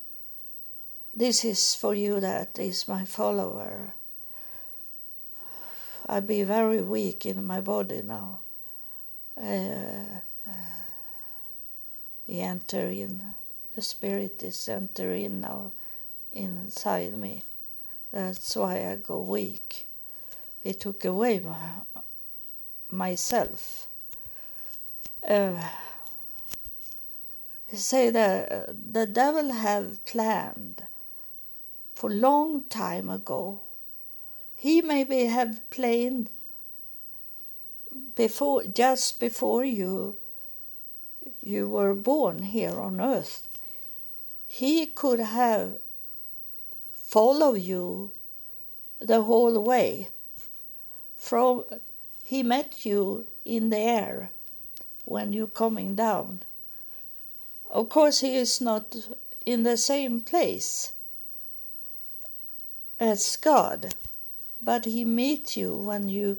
This 1.14 1.44
is 1.44 1.74
for 1.74 1.94
you 1.94 2.20
that 2.20 2.58
is 2.58 2.86
my 2.86 3.04
follower. 3.04 3.94
I 6.08 6.20
be 6.20 6.44
very 6.44 6.80
weak 6.80 7.26
in 7.26 7.44
my 7.44 7.60
body 7.60 8.02
now. 8.02 8.40
Uh, 9.36 10.20
uh, 10.46 10.52
he 12.26 12.40
enter 12.40 12.86
in, 12.86 13.22
the 13.74 13.82
spirit 13.82 14.42
is 14.42 14.68
entering 14.68 15.40
now 15.40 15.72
inside 16.32 17.18
me. 17.18 17.42
That's 18.12 18.54
why 18.54 18.88
I 18.88 18.96
go 18.96 19.20
weak. 19.20 19.86
He 20.62 20.74
took 20.74 21.04
away 21.04 21.40
my, 21.40 22.02
myself. 22.90 23.88
Uh, 25.26 25.60
say 27.76 28.10
that 28.10 28.52
uh, 28.52 28.72
the 28.92 29.06
devil 29.06 29.52
have 29.52 30.04
planned 30.04 30.82
for 31.94 32.10
long 32.10 32.64
time 32.64 33.08
ago. 33.08 33.60
He 34.56 34.82
maybe 34.82 35.26
have 35.26 35.68
planned 35.70 36.30
before 38.14 38.64
just 38.64 39.20
before 39.20 39.64
you 39.64 40.16
you 41.42 41.68
were 41.68 41.94
born 41.94 42.42
here 42.42 42.78
on 42.78 43.00
earth. 43.00 43.48
He 44.46 44.86
could 44.86 45.20
have 45.20 45.78
followed 46.92 47.60
you 47.60 48.12
the 49.00 49.22
whole 49.22 49.62
way. 49.62 50.08
From 51.16 51.64
he 52.24 52.42
met 52.42 52.84
you 52.84 53.26
in 53.44 53.70
the 53.70 53.78
air 53.78 54.30
when 55.04 55.32
you 55.32 55.46
coming 55.48 55.94
down 55.94 56.42
of 57.70 57.88
course, 57.88 58.20
he 58.20 58.36
is 58.36 58.60
not 58.60 58.96
in 59.46 59.62
the 59.62 59.76
same 59.76 60.20
place 60.20 60.92
as 62.98 63.36
God, 63.36 63.94
but 64.60 64.84
he 64.84 65.04
meets 65.04 65.56
you 65.56 65.74
when 65.76 66.08
you 66.08 66.38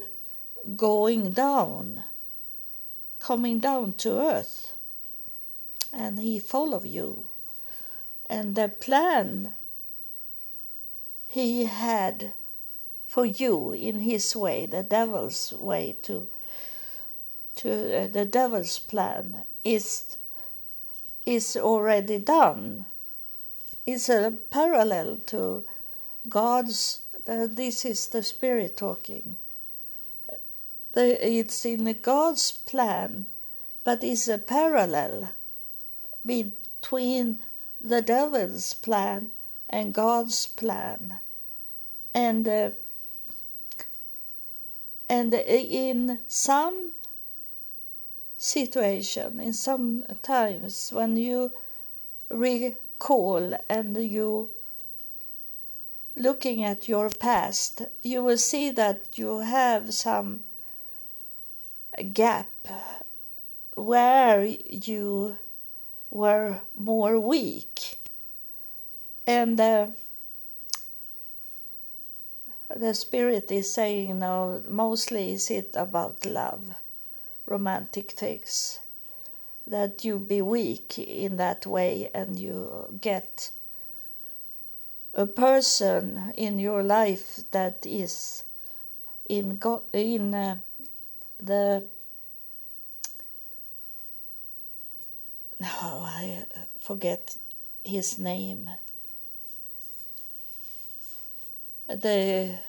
going 0.76 1.32
down, 1.32 2.04
coming 3.20 3.60
down 3.60 3.94
to 3.94 4.20
earth, 4.20 4.74
and 5.92 6.20
he 6.20 6.40
follow 6.40 6.84
you. 6.84 7.28
And 8.30 8.56
the 8.56 8.70
plan 8.70 9.56
he 11.28 11.66
had 11.66 12.34
for 13.08 13.26
you 13.26 13.72
in 13.72 14.02
his 14.02 14.36
way, 14.36 14.66
the 14.66 14.84
devil's 14.84 15.52
way 15.54 15.98
to 16.04 16.28
to 17.54 18.04
uh, 18.04 18.08
the 18.08 18.26
devil's 18.26 18.80
plan 18.80 19.44
is 19.64 20.11
is 21.26 21.56
already 21.56 22.18
done. 22.18 22.86
It's 23.86 24.10
a 24.10 24.34
parallel 24.50 25.18
to 25.28 25.66
God's, 26.30 27.02
this 27.26 27.86
is 27.86 28.08
the 28.08 28.24
Spirit 28.24 28.78
talking. 28.78 29.38
The, 30.94 31.26
it's 31.26 31.66
in 31.66 31.98
God's 32.02 32.52
plan, 32.52 33.28
but 33.84 34.04
it's 34.04 34.28
a 34.28 34.38
parallel 34.38 35.32
between 36.26 37.40
the 37.80 38.02
devil's 38.02 38.74
plan 38.74 39.32
and 39.70 39.94
God's 39.94 40.48
plan. 40.48 41.20
And 42.14 42.48
uh, 42.48 42.72
and 45.12 45.34
in 45.34 46.20
some 46.30 46.91
situation 48.42 49.40
in 49.40 49.54
some 49.54 50.04
times 50.24 50.90
when 50.92 51.16
you 51.16 51.52
recall 52.30 53.54
and 53.70 53.96
you 53.98 54.50
looking 56.16 56.64
at 56.64 56.88
your 56.88 57.10
past 57.10 57.84
you 58.02 58.24
will 58.24 58.38
see 58.40 58.72
that 58.72 59.10
you 59.16 59.40
have 59.40 59.94
some 59.94 60.42
gap 62.14 62.50
where 63.76 64.44
you 64.44 65.38
were 66.10 66.62
more 66.76 67.20
weak. 67.20 67.98
And 69.28 69.60
uh, 69.60 69.88
the 72.76 72.94
spirit 72.94 73.52
is 73.52 73.72
saying 73.72 74.18
now 74.20 74.62
mostly 74.68 75.34
is 75.34 75.52
it 75.52 75.76
about 75.76 76.26
love 76.26 76.81
romantic 77.52 78.12
things 78.12 78.80
that 79.68 80.04
you 80.06 80.18
be 80.18 80.42
weak 80.42 80.98
in 80.98 81.38
that 81.38 81.66
way 81.66 82.10
and 82.14 82.40
you 82.40 82.98
get 83.02 83.52
a 85.14 85.28
person 85.28 86.34
in 86.36 86.58
your 86.60 86.82
life 86.82 87.42
that 87.52 87.86
is 87.86 88.44
in 89.28 89.58
God, 89.58 89.82
in 89.94 90.34
uh, 90.34 90.58
the 91.38 91.84
no 95.60 95.68
I 95.68 96.46
forget 96.80 97.36
his 97.84 98.18
name. 98.18 98.70
The 101.88 102.60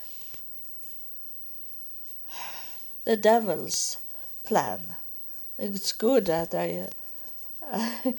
the 3.05 3.17
devil's 3.17 4.02
plan. 4.45 4.81
It's 5.59 5.93
good 5.93 6.27
that 6.27 6.55
I 6.55 6.89
I, 7.71 8.15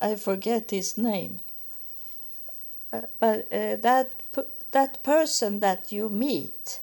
I 0.00 0.14
forget 0.16 0.70
his 0.70 0.98
name. 0.98 1.40
Uh, 2.92 3.02
but 3.18 3.48
uh, 3.52 3.76
that 3.76 4.12
that 4.72 5.02
person 5.02 5.60
that 5.60 5.92
you 5.92 6.08
meet, 6.08 6.80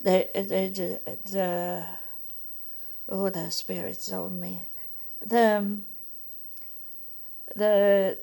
the 0.00 0.28
the 0.34 1.00
the 1.30 1.84
oh 3.08 3.30
the 3.30 3.50
spirits 3.50 4.12
on 4.12 4.40
me, 4.40 4.62
the 5.24 5.78
the 7.54 8.18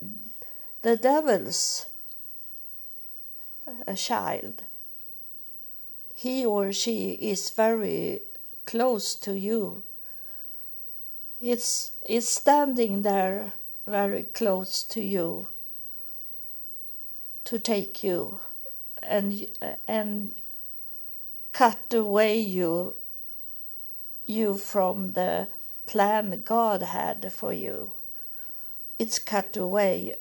the 0.82 0.98
devil's 0.98 1.88
a 3.88 3.96
child, 3.96 4.64
he 6.16 6.46
or 6.46 6.74
she 6.74 7.12
is 7.14 7.50
very 7.50 8.22
close 8.66 9.16
to 9.16 9.38
you. 9.38 9.84
It's, 11.42 11.92
it's 12.06 12.30
standing 12.30 13.02
there 13.02 13.54
very 13.86 14.24
close 14.24 14.84
to 14.84 15.02
you 15.02 15.48
to 17.44 17.60
take 17.60 18.04
you 18.04 18.40
and 19.02 19.48
and 19.88 20.34
cut 21.52 21.94
away 21.94 22.40
you 22.40 22.96
you 24.26 24.58
from 24.58 25.12
the 25.12 25.50
plan 25.86 26.42
God 26.46 26.82
had 26.82 27.32
for 27.34 27.52
you. 27.52 27.94
It's 28.98 29.20
cut 29.20 29.58
away 29.58 30.16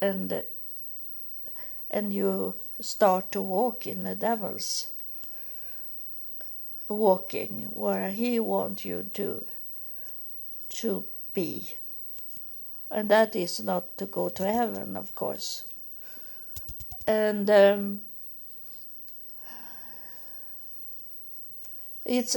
and 0.00 0.42
and 1.90 2.12
you 2.12 2.54
start 2.80 3.30
to 3.32 3.42
walk 3.42 3.86
in 3.86 4.04
the 4.04 4.14
devil's 4.14 4.88
walking. 6.88 7.68
Where 7.72 8.10
he 8.10 8.40
wants 8.40 8.84
you 8.84 9.04
to 9.14 9.46
to 10.68 11.04
be. 11.34 11.74
And 12.90 13.08
that 13.08 13.34
is 13.34 13.60
not 13.60 13.96
to 13.98 14.06
go 14.06 14.28
to 14.28 14.44
heaven 14.50 14.96
of 14.96 15.14
course. 15.14 15.64
And 17.06 17.48
um, 17.50 18.00
it's 22.04 22.36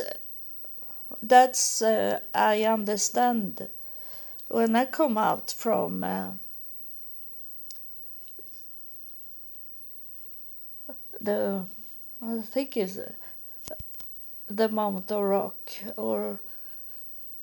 that's 1.21 1.81
uh, 1.81 2.19
i 2.33 2.63
understand. 2.63 3.67
When 4.47 4.75
i 4.75 4.85
come 4.85 5.17
out 5.17 5.51
from 5.51 6.03
uh, 6.03 6.31
the 11.21 11.65
I 12.21 12.41
think 12.41 12.77
is 12.77 12.99
the 14.49 14.69
Mount 14.69 15.11
of 15.11 15.21
Rock 15.21 15.71
or 15.95 16.41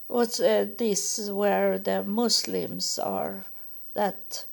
what's 0.09 0.41
uh, 0.41 0.67
this 0.77 1.31
where 1.31 1.79
the 1.79 2.03
Muslims 2.05 2.99
are 2.99 3.45
that 3.95 4.45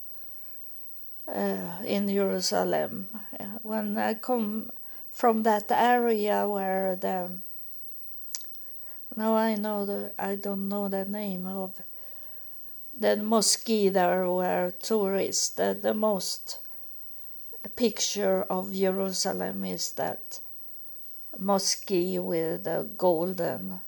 uh, 1.28 1.82
in 1.86 2.08
Jerusalem. 2.08 3.10
When 3.62 3.98
I 3.98 4.14
come 4.14 4.72
from 5.12 5.44
that 5.44 5.72
area 5.72 6.48
where 6.48 6.96
the 6.96 7.32
now 9.16 9.36
I 9.36 9.56
know 9.56 9.86
the 9.86 10.12
I 10.18 10.36
don't 10.36 10.70
know 10.70 10.90
the 10.90 11.06
name 11.06 11.48
of 11.48 11.80
the 12.98 13.16
mosque 13.18 13.68
there 13.68 14.30
where 14.30 14.72
tourists 14.72 15.50
the, 15.50 15.78
the 15.80 15.94
most 15.94 16.60
picture 17.76 18.44
of 18.44 18.74
Jerusalem 18.74 19.66
is 19.66 19.92
that 19.92 20.40
mosque 21.38 21.90
with 21.90 22.68
a 22.68 22.88
golden 22.98 23.82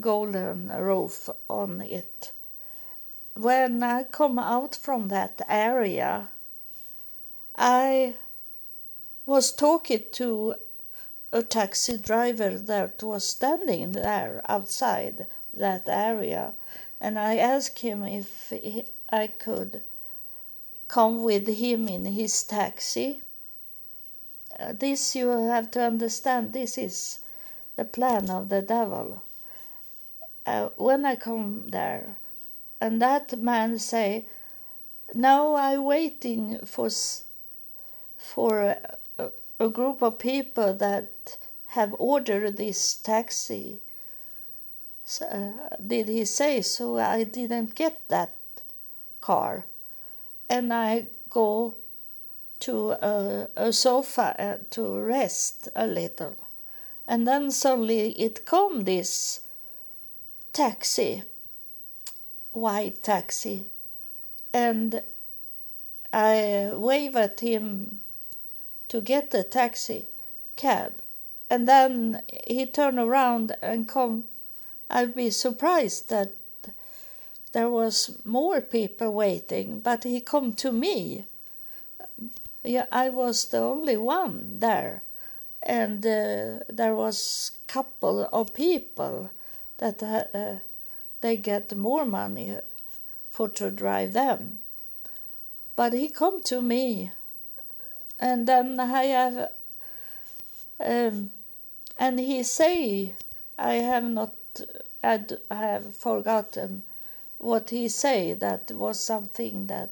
golden 0.00 0.68
roof 0.68 1.28
on 1.48 1.80
it. 1.80 2.32
When 3.34 3.82
I 3.82 4.04
come 4.04 4.38
out 4.38 4.74
from 4.74 5.08
that 5.08 5.40
area, 5.48 6.28
I 7.56 8.16
was 9.24 9.52
talking 9.52 10.04
to 10.12 10.54
a 11.32 11.42
taxi 11.42 11.96
driver 11.96 12.58
that 12.58 13.02
was 13.02 13.26
standing 13.26 13.92
there 13.92 14.42
outside 14.48 15.26
that 15.54 15.88
area, 15.88 16.54
and 17.00 17.18
I 17.18 17.36
asked 17.36 17.78
him 17.78 18.04
if 18.04 18.50
he, 18.50 18.84
I 19.10 19.28
could 19.28 19.82
come 20.88 21.22
with 21.22 21.46
him 21.48 21.88
in 21.88 22.04
his 22.04 22.42
taxi. 22.42 23.22
Uh, 24.62 24.72
this 24.72 25.16
you 25.16 25.28
have 25.28 25.70
to 25.72 25.82
understand. 25.82 26.52
This 26.52 26.78
is 26.78 27.18
the 27.76 27.84
plan 27.84 28.30
of 28.30 28.48
the 28.48 28.62
devil. 28.62 29.22
Uh, 30.46 30.68
when 30.76 31.04
I 31.04 31.16
come 31.16 31.68
there, 31.68 32.16
and 32.80 33.02
that 33.02 33.38
man 33.38 33.78
say, 33.78 34.26
"Now 35.14 35.56
I'm 35.56 35.84
waiting 35.84 36.58
for 36.64 36.88
for 38.18 38.60
a, 39.18 39.32
a 39.58 39.68
group 39.68 40.02
of 40.02 40.18
people 40.18 40.74
that 40.74 41.38
have 41.76 41.94
ordered 41.98 42.56
this 42.56 42.94
taxi." 42.94 43.80
So, 45.04 45.26
uh, 45.26 45.76
did 45.76 46.08
he 46.08 46.24
say 46.24 46.62
so? 46.62 46.98
I 46.98 47.24
didn't 47.24 47.74
get 47.74 48.08
that 48.08 48.32
car 49.20 49.66
and 50.48 50.72
I 50.72 51.06
go 51.30 51.74
to 52.62 52.92
a, 52.92 53.48
a 53.56 53.72
sofa 53.72 54.36
uh, 54.38 54.58
to 54.70 54.96
rest 55.00 55.68
a 55.74 55.86
little. 55.86 56.36
And 57.08 57.26
then 57.26 57.50
suddenly 57.50 58.12
it 58.12 58.46
come 58.46 58.84
this 58.84 59.40
taxi, 60.52 61.24
white 62.52 63.02
taxi, 63.02 63.66
and 64.54 65.02
I 66.12 66.70
wave 66.74 67.16
at 67.16 67.40
him 67.40 68.00
to 68.88 69.00
get 69.00 69.32
the 69.32 69.42
taxi 69.42 70.06
cab, 70.54 70.92
and 71.50 71.66
then 71.66 72.22
he 72.46 72.66
turn 72.66 72.98
around 72.98 73.56
and 73.60 73.88
come. 73.88 74.24
I'd 74.88 75.16
be 75.16 75.30
surprised 75.30 76.10
that 76.10 76.32
there 77.52 77.70
was 77.70 78.18
more 78.24 78.60
people 78.60 79.12
waiting, 79.12 79.80
but 79.80 80.04
he 80.04 80.20
come 80.20 80.52
to 80.54 80.70
me. 80.70 81.24
Yeah, 82.64 82.86
I 82.92 83.08
was 83.08 83.46
the 83.46 83.58
only 83.58 83.96
one 83.96 84.60
there, 84.60 85.02
and 85.62 86.06
uh, 86.06 86.60
there 86.68 86.94
was 86.94 87.52
couple 87.66 88.28
of 88.32 88.54
people 88.54 89.30
that 89.78 90.02
uh, 90.02 90.58
they 91.20 91.36
get 91.36 91.74
more 91.74 92.04
money 92.04 92.58
for 93.30 93.48
to 93.48 93.70
drive 93.70 94.12
them. 94.12 94.58
But 95.74 95.92
he 95.92 96.08
come 96.08 96.40
to 96.44 96.62
me, 96.62 97.10
and 98.20 98.46
then 98.46 98.78
I 98.78 99.04
have, 99.04 99.50
um, 100.78 101.30
and 101.98 102.20
he 102.20 102.44
say, 102.44 103.14
I 103.58 103.74
have 103.74 104.04
not, 104.04 104.34
I 105.02 105.24
have 105.50 105.96
forgotten 105.96 106.82
what 107.38 107.70
he 107.70 107.88
say 107.88 108.34
that 108.34 108.70
was 108.70 109.00
something 109.00 109.66
that 109.66 109.90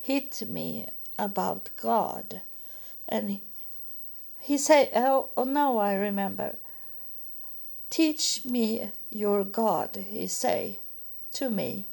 hit 0.00 0.48
me 0.48 0.86
about 1.18 1.70
God. 1.76 2.42
And 3.08 3.40
he, 4.40 4.58
said, 4.58 4.90
oh, 4.94 5.28
oh, 5.36 5.44
now 5.44 5.78
I 5.78 5.94
remember. 5.94 6.56
Teach 7.90 8.44
me 8.44 8.90
your 9.10 9.44
God, 9.44 10.04
he 10.08 10.26
say 10.26 10.78
to 11.34 11.50
me. 11.50 11.86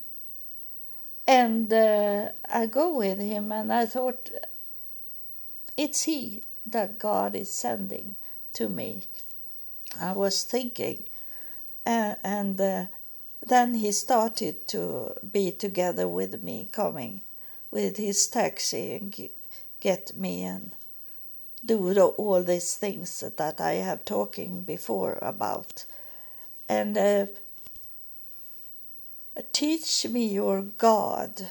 And 1.27 1.71
uh, 1.71 2.29
I 2.49 2.65
go 2.65 2.97
with 2.97 3.19
him, 3.19 3.51
and 3.51 3.71
I 3.71 3.86
thought, 3.86 4.29
it's 5.77 6.03
he 6.03 6.41
that 6.65 6.99
God 6.99 7.36
is 7.36 7.51
sending 7.51 8.15
to 8.53 8.67
me. 8.67 9.07
I 9.99 10.13
was 10.13 10.43
thinking, 10.43 11.03
uh, 11.86 12.15
and 12.23 12.60
uh, 12.60 12.86
then 13.45 13.75
he 13.75 13.91
started 13.91 14.67
to 14.69 15.13
be 15.31 15.51
together 15.51 16.07
with 16.07 16.43
me, 16.43 16.67
coming 16.71 17.21
with 17.71 17.97
his 17.97 18.27
taxi 18.27 18.93
and 18.93 19.29
get 19.79 20.15
me 20.15 20.43
and 20.43 20.73
do 21.65 21.99
all 21.99 22.43
these 22.43 22.75
things 22.75 23.23
that 23.38 23.62
I 23.62 23.73
have 23.73 24.03
talking 24.03 24.62
before 24.62 25.17
about, 25.21 25.86
and 26.67 26.97
uh, 26.97 27.25
teach 29.53 30.05
me 30.07 30.27
your 30.27 30.62
God. 30.62 31.49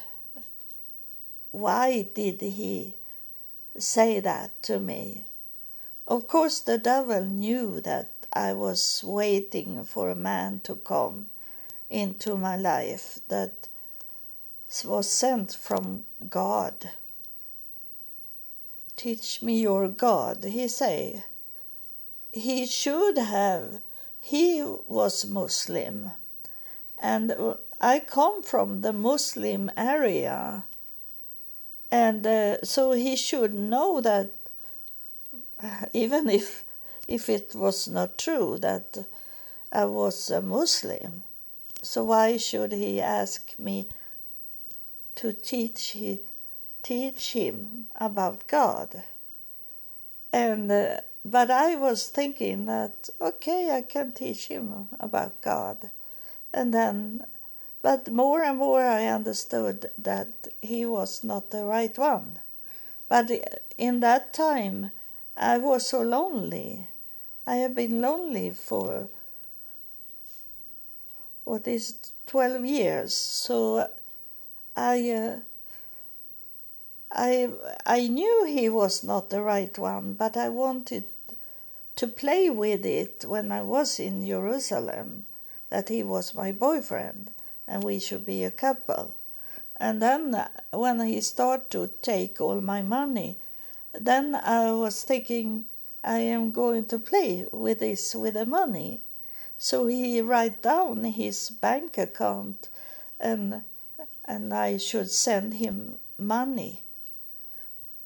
Why 1.53 2.03
did 2.03 2.41
he 2.41 2.95
say 3.79 4.21
that 4.21 4.63
to 4.65 4.79
me? 4.79 5.25
Of 6.07 6.27
course, 6.27 6.61
the 6.61 6.79
devil 6.79 7.25
knew 7.25 7.81
that 7.83 8.11
I 8.33 8.53
was 8.53 9.03
waiting 9.05 9.85
for 9.85 10.11
a 10.11 10.17
man 10.17 10.61
to 10.65 10.75
come 10.77 11.29
into 11.89 12.37
my 12.37 12.57
life 12.57 13.21
that 13.29 13.69
was 14.85 15.11
sent 15.11 15.53
from 15.53 16.05
God. 16.29 16.91
Teach 18.97 19.43
me 19.43 19.61
your 19.61 19.89
God, 19.89 20.45
he 20.45 20.69
say. 20.69 21.25
He 22.33 22.67
should 22.67 23.19
have, 23.19 23.81
he 24.21 24.63
was 24.63 25.27
Muslim, 25.27 26.13
and 26.99 27.57
I 27.81 27.99
come 27.99 28.43
from 28.43 28.83
the 28.83 28.93
Muslim 28.93 29.71
area, 29.77 30.65
and 31.91 32.25
uh, 32.27 32.63
so 32.63 32.93
he 32.93 33.17
should 33.17 33.55
know 33.55 34.01
that 34.01 34.31
even 35.93 36.29
if 36.29 36.65
if 37.09 37.29
it 37.29 37.55
was 37.55 37.89
not 37.89 38.19
true 38.19 38.59
that 38.59 38.99
I 39.73 39.87
was 39.87 40.31
a 40.31 40.41
Muslim, 40.41 41.25
so 41.83 42.05
why 42.05 42.37
should 42.37 42.73
he 42.73 43.01
ask 43.01 43.59
me 43.59 43.89
to 45.17 45.33
teach 45.33 45.91
he, 45.91 46.21
teach 46.83 47.33
him 47.33 47.87
about 47.97 48.47
God? 48.47 49.03
And 50.33 50.71
uh, 50.71 51.01
but 51.25 51.51
I 51.51 51.77
was 51.77 52.09
thinking 52.09 52.67
that 52.67 53.11
okay, 53.21 53.71
I 53.71 53.83
can 53.83 54.13
teach 54.13 54.49
him 54.49 54.89
about 54.99 55.43
God, 55.43 55.91
and 56.53 56.73
then, 56.73 57.25
but 57.83 58.11
more 58.13 58.43
and 58.43 58.59
more 58.59 58.83
I 58.83 59.07
understood 59.07 59.91
that 59.99 60.49
he 60.63 60.87
was 60.87 61.25
not 61.25 61.51
the 61.51 61.65
right 61.65 61.97
one. 61.99 62.39
But 63.09 63.31
in 63.77 64.01
that 64.01 64.33
time, 64.33 64.93
I 65.37 65.59
was 65.59 65.87
so 65.87 66.01
lonely. 66.01 66.89
I 67.47 67.57
have 67.57 67.75
been 67.75 68.01
lonely 68.01 68.51
for 68.51 69.09
what 71.45 71.67
is 71.67 72.13
12 72.29 72.65
years. 72.65 73.13
So 73.13 73.89
I, 74.77 75.11
uh, 75.11 75.37
I, 77.11 77.51
I 77.87 78.07
knew 78.09 78.45
he 78.45 78.69
was 78.69 79.03
not 79.03 79.31
the 79.31 79.43
right 79.43 79.77
one, 79.77 80.15
but 80.15 80.37
I 80.37 80.49
wanted 80.49 81.05
to 81.97 82.07
play 82.07 82.51
with 82.51 82.87
it 82.87 83.25
when 83.27 83.53
I 83.53 83.63
was 83.63 83.99
in 83.99 84.27
Jerusalem, 84.27 85.27
that 85.69 85.89
he 85.89 86.03
was 86.03 86.35
my 86.35 86.53
boyfriend 86.53 87.31
and 87.67 87.85
we 87.85 87.99
should 87.99 88.25
be 88.27 88.45
a 88.45 88.51
couple. 88.51 89.15
And 89.77 90.01
then 90.01 90.35
uh, 90.35 90.49
when 90.73 91.01
he 91.01 91.21
started 91.21 91.71
to 91.71 91.91
take 92.03 92.41
all 92.41 92.61
my 92.61 92.83
money, 92.83 93.37
then 93.93 94.35
I 94.35 94.73
was 94.73 95.03
thinking 95.03 95.67
I 96.03 96.19
am 96.21 96.53
going 96.53 96.87
to 96.87 96.99
play 96.99 97.47
with 97.53 97.81
this 97.81 98.15
with 98.15 98.35
the 98.35 98.47
money 98.47 99.01
so 99.63 99.89
he 99.89 100.23
write 100.23 100.63
down 100.63 101.05
his 101.05 101.51
bank 101.51 101.99
account 101.99 102.71
and 103.21 103.63
and 104.25 104.53
I 104.55 104.77
should 104.77 105.11
send 105.11 105.55
him 105.55 105.99
money. 106.19 106.83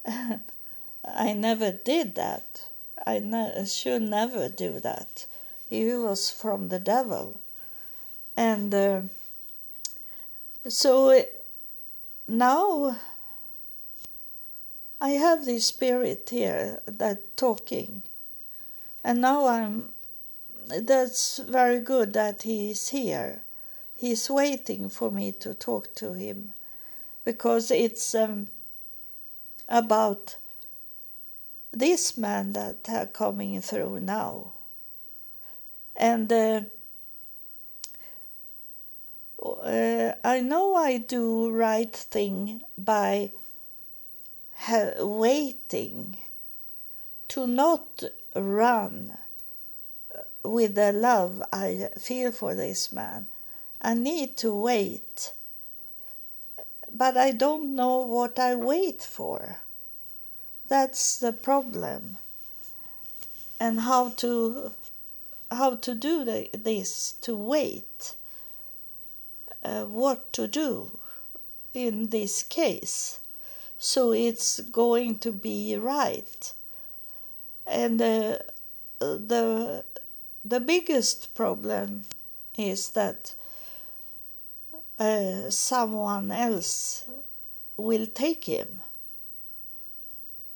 I 0.07 1.33
never 1.35 1.73
did 1.73 2.15
that. 2.15 2.67
I 3.07 3.19
ne- 3.19 3.65
should 3.67 4.03
never 4.03 4.49
do 4.49 4.81
that. 4.81 5.27
He 5.69 5.93
was 5.95 6.31
from 6.31 6.69
the 6.69 6.79
devil. 6.79 7.41
And 8.37 8.75
uh, 8.75 9.03
so 10.69 11.25
now 12.27 12.97
I 15.01 15.11
have 15.11 15.45
this 15.45 15.67
spirit 15.67 16.29
here 16.31 16.81
that 16.87 17.37
talking. 17.37 18.03
And 19.03 19.21
now 19.21 19.47
I'm 19.47 19.91
that's 20.67 21.39
very 21.39 21.81
good 21.81 22.15
that 22.15 22.43
he 22.43 22.71
is 22.71 22.89
here. 22.89 23.43
He's 24.05 24.29
waiting 24.29 24.91
for 24.91 25.11
me 25.11 25.33
to 25.33 25.55
talk 25.55 25.95
to 25.95 26.13
him 26.13 26.53
because 27.25 27.71
it's 27.71 28.15
um, 28.15 28.49
about 29.67 30.37
this 31.73 32.19
man 32.19 32.53
that 32.53 32.87
are 32.91 33.07
coming 33.07 33.63
through 33.63 34.01
now. 34.01 34.53
And 35.97 36.31
uh, 36.31 36.61
uh, 39.43 40.13
I 40.23 40.41
know 40.41 40.77
I 40.77 40.99
do 40.99 41.51
right 41.51 41.97
thing 41.97 42.61
by 42.77 43.31
waiting 44.99 46.19
to 47.29 47.47
not 47.47 48.05
run 48.37 49.17
with 50.43 50.75
the 50.75 50.93
love 50.93 51.43
I 51.51 51.89
feel 51.99 52.33
for 52.33 52.55
this 52.55 52.93
man. 52.93 53.29
I 53.85 53.93
need 53.93 54.39
to 54.39 54.55
wait. 54.55 55.35
But 56.91 57.19
I 57.19 57.33
don't 57.33 57.77
know 57.77 57.99
what 57.99 58.39
I 58.39 58.55
wait 58.55 59.03
for. 59.03 59.59
That's 60.69 61.19
the 61.19 61.35
problem. 61.35 62.17
And 63.61 63.81
how 63.81 64.09
to 64.17 64.73
how 65.51 65.77
to 65.77 65.95
do 65.95 66.25
the, 66.25 66.49
this 66.55 67.13
to 67.21 67.37
wait. 67.37 68.15
Uh, 69.63 69.85
what 69.85 70.33
to 70.33 70.49
do 70.49 70.99
in 71.75 72.09
this 72.09 72.43
case. 72.43 73.19
So 73.79 74.13
it's 74.13 74.61
going 74.61 75.19
to 75.19 75.31
be 75.31 75.77
right. 75.77 76.53
And 77.67 78.01
uh, 78.01 78.39
the 78.99 79.85
the 80.43 80.61
biggest 80.61 81.35
problem 81.35 82.05
is 82.57 82.91
that 82.91 83.35
uh, 84.99 85.51
someone 85.51 86.31
else 86.31 87.05
will 87.77 88.07
take 88.07 88.45
him. 88.45 88.81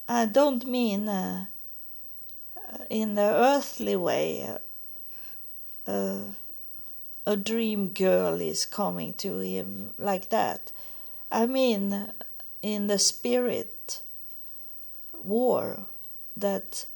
I 0.09 0.27
don't 0.27 0.67
mean 0.67 1.09
uh, 1.09 1.47
in 2.89 3.15
the 3.15 3.23
earthly 3.23 3.97
way. 3.97 4.57
Uh, 5.87 6.19
a 7.27 7.37
dream 7.37 7.89
girl 7.89 8.41
is 8.41 8.65
coming 8.65 9.13
to 9.15 9.39
him 9.41 9.93
like 9.99 10.31
that. 10.31 10.73
I 11.31 11.45
mean, 11.45 12.13
in 12.63 12.87
the 12.87 12.99
spirit 12.99 14.01
war 15.13 15.87
that 16.37 16.87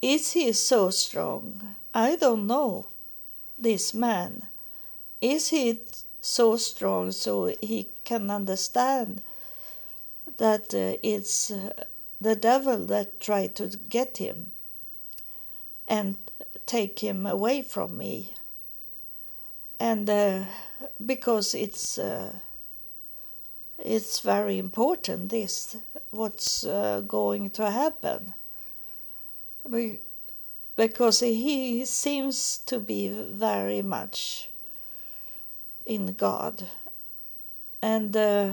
is 0.00 0.32
he 0.32 0.52
so 0.52 0.90
strong? 0.90 1.74
I 1.92 2.16
don't 2.16 2.46
know. 2.46 2.86
This 3.58 3.92
man. 3.92 4.46
Is 5.20 5.48
he 5.48 5.80
so 6.20 6.56
strong 6.56 7.12
so 7.12 7.52
he 7.60 7.88
can 8.04 8.30
understand 8.30 9.22
that 10.36 10.72
uh, 10.74 10.96
it's 11.02 11.50
uh, 11.50 11.72
the 12.20 12.36
devil 12.36 12.86
that 12.86 13.20
tried 13.20 13.56
to 13.56 13.76
get 13.88 14.18
him 14.18 14.52
and 15.88 16.16
take 16.66 17.00
him 17.00 17.26
away 17.26 17.62
from 17.62 17.98
me? 17.98 18.34
And 19.80 20.08
uh, 20.08 20.44
because 21.04 21.54
it's 21.54 21.98
uh, 21.98 22.38
it's 23.78 24.20
very 24.20 24.58
important 24.58 25.30
this 25.30 25.76
what's 26.10 26.64
uh, 26.64 27.00
going 27.06 27.50
to 27.50 27.70
happen 27.70 28.34
because 30.76 31.20
he 31.20 31.84
seems 31.84 32.58
to 32.66 32.78
be 32.80 33.08
very 33.08 33.82
much 33.82 34.47
in 35.88 36.12
God. 36.12 36.64
And 37.82 38.16
uh, 38.16 38.50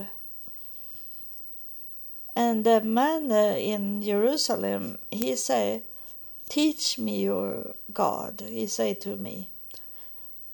and 2.36 2.65
the 2.65 2.82
man 2.82 3.32
uh, 3.32 3.56
in 3.58 4.02
Jerusalem, 4.02 4.98
he 5.12 5.36
say, 5.36 5.84
Teach 6.50 6.98
me 6.98 7.24
your 7.24 7.76
God, 7.93 8.41
he 8.48 8.67
say 8.67 8.93
to 8.95 9.15
me. 9.15 9.50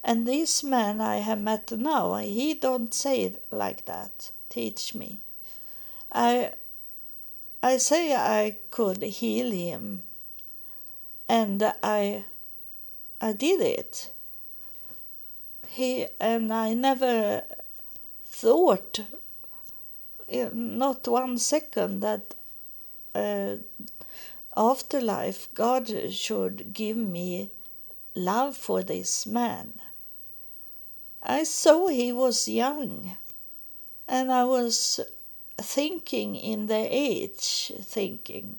And 0.04 0.28
this 0.28 0.63
man 0.63 1.00
I 1.00 1.17
have 1.17 1.39
met 1.39 1.72
now, 1.72 2.15
he 2.17 2.54
don't 2.56 2.94
say 2.94 3.22
it 3.22 3.44
like 3.52 3.86
that. 3.86 4.32
Teach 4.50 4.96
me. 4.96 5.20
I 6.12 6.54
I 7.63 7.78
say 7.78 8.15
I 8.15 8.58
could 8.72 9.04
heal 9.04 9.52
him, 9.52 10.04
and 11.30 11.62
I 11.84 12.26
I 13.20 13.34
did 13.34 13.62
it. 13.62 14.11
He 15.74 16.08
and 16.20 16.52
I 16.52 16.74
never 16.74 17.44
thought, 18.26 19.00
not 20.30 21.08
one 21.08 21.38
second, 21.38 22.02
that 22.02 22.36
uh, 23.16 23.56
afterlife 24.58 25.48
God 25.54 25.90
should 26.12 26.74
give 26.74 26.98
me 26.98 27.52
love 28.14 28.58
for 28.58 28.84
this 28.84 29.26
man. 29.26 29.80
I 31.24 31.44
saw 31.44 31.88
he 31.88 32.12
was 32.12 32.50
young, 32.50 33.16
and 34.10 34.30
I 34.30 34.44
was 34.44 35.00
thinking 35.58 36.36
in 36.36 36.68
the 36.68 36.86
age, 36.92 37.72
thinking 37.80 38.58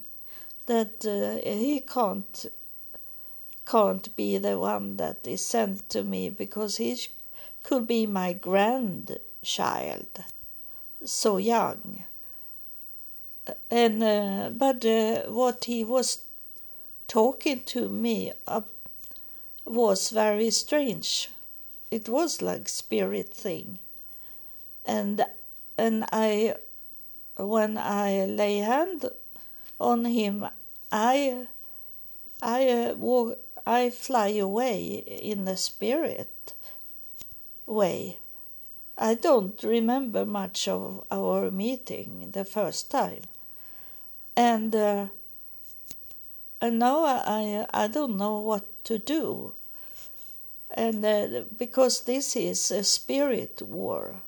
that 0.65 1.05
uh, 1.05 1.47
he 1.47 1.81
can't 1.81 2.47
can't 3.67 4.15
be 4.17 4.39
the 4.39 4.59
one 4.59 4.97
that 4.97 5.27
is 5.27 5.45
sent 5.45 5.89
to 5.91 6.03
me 6.03 6.29
because 6.29 6.77
he 6.77 6.99
could 7.63 7.87
be 7.87 8.07
my 8.07 8.33
grandchild, 8.33 10.25
so 11.05 11.37
young. 11.37 12.05
And 13.71 14.03
uh, 14.03 14.51
but 14.53 14.85
uh, 14.85 15.23
what 15.23 15.65
he 15.65 15.85
was 15.85 16.25
talking 17.09 17.63
to 17.65 17.89
me 17.89 18.33
uh, 18.47 18.63
was 19.65 20.11
very 20.11 20.51
strange. 20.51 21.31
It 21.91 22.09
was 22.09 22.41
like 22.41 22.69
spirit 22.69 23.35
thing, 23.35 23.79
and 24.87 25.25
and 25.77 26.05
I 26.13 26.57
when 27.37 27.79
I 27.79 28.25
lay 28.27 28.59
hand 28.59 29.07
on 29.81 30.05
him, 30.05 30.47
I 30.91 31.47
I 32.41 32.69
uh, 32.69 32.95
I 33.67 33.91
fly 33.91 34.29
away 34.29 35.05
in 35.07 35.45
the 35.45 35.57
spirit 35.57 36.55
way. 37.67 38.19
I 38.99 39.15
don't 39.15 39.63
remember 39.63 40.27
much 40.27 40.69
of 40.69 41.05
our 41.11 41.51
meeting 41.51 42.31
the 42.33 42.45
first 42.45 42.91
time, 42.91 43.23
and 44.37 44.75
uh, 44.75 45.07
and 46.61 46.79
now 46.79 47.05
I 47.05 47.67
I 47.73 47.87
don't 47.87 48.17
know 48.17 48.39
what 48.41 48.67
to 48.85 48.99
do, 48.99 49.55
and 50.71 51.05
uh, 51.05 51.45
because 51.57 52.03
this 52.03 52.37
is 52.37 52.71
a 52.71 52.85
spirit 52.85 53.63
war, 53.63 54.23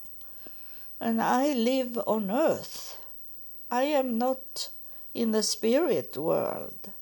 and 1.01 1.21
I 1.21 1.53
live 1.53 1.99
on 2.07 2.31
earth. 2.31 2.97
I 3.71 3.85
am 3.85 4.19
not 4.19 4.71
in 5.13 5.33
the 5.33 5.43
spirit 5.43 6.17
world. 6.17 6.94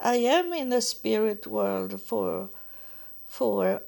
I 0.00 0.16
am 0.16 0.52
in 0.52 0.68
the 0.68 0.80
spirit 0.80 1.46
world 1.46 2.00
for 2.00 2.50
for 3.26 3.82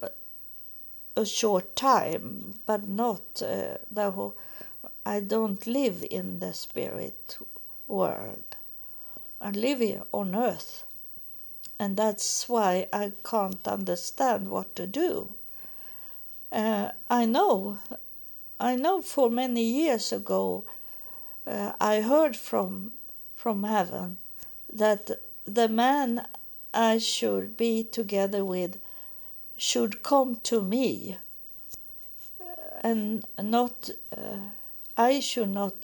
a 1.17 1.25
short 1.25 1.77
time, 1.77 2.55
but 2.67 2.89
not 2.89 3.43
uh, 3.43 3.79
the 3.91 4.11
whole. 4.11 4.37
I 5.07 5.21
don't 5.21 5.67
live 5.67 6.05
in 6.11 6.41
the 6.41 6.53
spirit 6.53 7.39
world. 7.87 8.57
I 9.41 9.51
live 9.51 10.03
on 10.13 10.35
earth, 10.35 10.85
and 11.79 11.97
that's 11.97 12.49
why 12.49 12.89
I 12.93 13.13
can't 13.25 13.67
understand 13.67 14.49
what 14.49 14.75
to 14.77 14.87
do. 14.87 15.35
Uh, 16.53 16.91
I 17.09 17.25
know, 17.25 17.79
I 18.59 18.77
know. 18.77 19.01
For 19.01 19.31
many 19.31 19.63
years 19.63 20.13
ago, 20.13 20.65
uh, 21.47 21.73
I 21.81 22.01
heard 22.01 22.37
from 22.37 22.93
from 23.37 23.65
heaven 23.65 24.19
that 24.73 25.11
the 25.55 25.69
man 25.69 26.27
I 26.73 26.99
should 26.99 27.57
be 27.57 27.85
together 27.85 28.45
with 28.45 28.79
should 29.57 30.03
come 30.03 30.37
to 30.45 30.63
me 30.63 31.19
and 32.83 33.25
not 33.43 33.91
uh, 34.17 34.39
I 34.97 35.21
should 35.21 35.51
not 35.51 35.75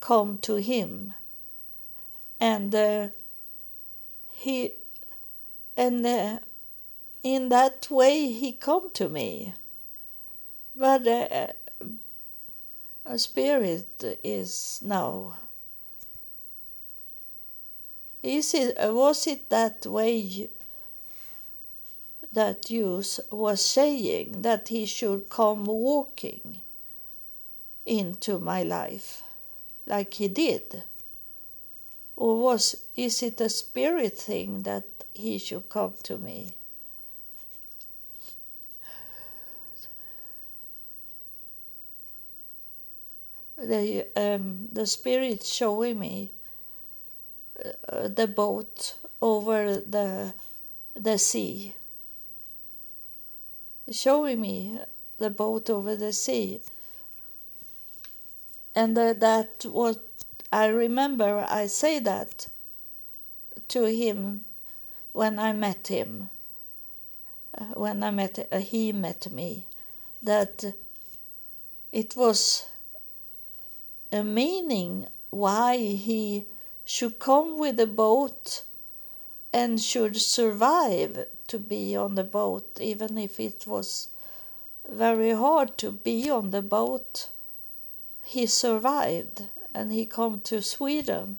come 0.00 0.38
to 0.38 0.56
him. 0.56 1.14
And 2.38 2.74
uh, 2.74 3.08
he 4.32 4.72
and 5.76 6.04
uh, 6.06 6.38
in 7.22 7.48
that 7.48 7.90
way 7.90 8.28
he 8.28 8.52
come 8.52 8.90
to 8.92 9.08
me. 9.08 9.54
But 10.76 11.06
uh, 11.06 11.46
a 13.04 13.18
spirit 13.18 14.20
is 14.22 14.80
now 14.82 15.36
is 18.22 18.54
it 18.54 18.76
was 18.92 19.26
it 19.26 19.48
that 19.50 19.86
way 19.86 20.48
that 22.32 22.70
you 22.70 23.02
was 23.30 23.64
saying 23.64 24.42
that 24.42 24.68
he 24.68 24.86
should 24.86 25.28
come 25.28 25.64
walking 25.64 26.60
into 27.86 28.38
my 28.38 28.62
life? 28.62 29.22
Like 29.86 30.14
he 30.14 30.28
did? 30.28 30.82
Or 32.16 32.38
was 32.38 32.76
is 32.94 33.22
it 33.22 33.40
a 33.40 33.48
spirit 33.48 34.18
thing 34.18 34.62
that 34.62 34.84
he 35.14 35.38
should 35.38 35.68
come 35.68 35.94
to 36.04 36.18
me? 36.18 36.48
The 43.56 44.06
um, 44.16 44.68
the 44.72 44.86
spirit 44.86 45.44
showing 45.44 45.98
me 45.98 46.30
the 47.88 48.26
boat 48.26 48.94
over 49.20 49.76
the 49.76 50.34
the 50.94 51.18
sea. 51.18 51.74
Showing 53.90 54.40
me 54.40 54.78
the 55.18 55.30
boat 55.30 55.68
over 55.68 55.96
the 55.96 56.12
sea. 56.12 56.60
And 58.74 58.96
uh, 58.96 59.12
that 59.14 59.64
was 59.66 59.98
i 60.52 60.66
remember 60.66 61.46
i 61.48 61.66
say 61.66 62.00
that 62.00 62.48
to 63.68 63.84
him 63.84 64.44
when 65.12 65.38
i 65.38 65.52
met 65.52 65.88
him. 65.88 66.30
Uh, 67.56 67.64
when 67.74 68.02
i 68.02 68.10
met 68.10 68.48
uh, 68.50 68.58
he 68.58 68.92
met 68.92 69.30
me. 69.32 69.66
That 70.22 70.74
it 71.92 72.14
was 72.16 72.68
a 74.12 74.22
meaning 74.22 75.06
why 75.30 75.76
he 75.76 76.46
should 76.90 77.20
come 77.20 77.56
with 77.56 77.78
a 77.78 77.86
boat 77.86 78.64
and 79.52 79.80
should 79.80 80.16
survive 80.20 81.24
to 81.46 81.56
be 81.56 81.94
on 81.94 82.16
the 82.16 82.24
boat, 82.24 82.66
even 82.80 83.16
if 83.16 83.38
it 83.38 83.64
was 83.64 84.08
very 84.88 85.30
hard 85.30 85.78
to 85.78 85.92
be 85.92 86.28
on 86.28 86.50
the 86.50 86.60
boat. 86.60 87.28
He 88.24 88.44
survived 88.44 89.44
and 89.72 89.92
he 89.92 90.04
come 90.04 90.40
to 90.40 90.60
Sweden, 90.60 91.38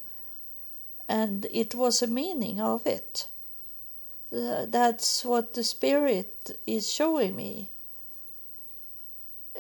and 1.10 1.46
it 1.52 1.76
was 1.76 2.02
a 2.02 2.08
meaning 2.08 2.62
of 2.62 2.88
it. 2.88 3.28
That's 4.32 5.26
what 5.26 5.54
the 5.54 5.66
spirit 5.66 6.58
is 6.66 6.90
showing 6.90 7.36
me, 7.36 7.68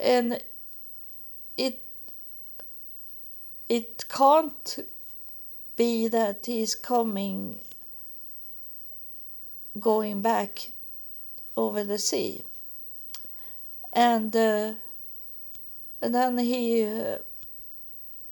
and 0.01 0.41
it 1.57 1.83
it 3.67 4.05
can't 4.07 4.77
be 5.75 6.07
that 6.07 6.45
he's 6.45 6.75
coming 6.75 7.59
going 9.79 10.21
back 10.21 10.71
over 11.55 11.83
the 11.83 11.97
sea 11.97 12.43
and, 13.93 14.35
uh, 14.35 14.73
and 16.01 16.15
then 16.15 16.37
he 16.37 16.83
uh, 16.83 17.17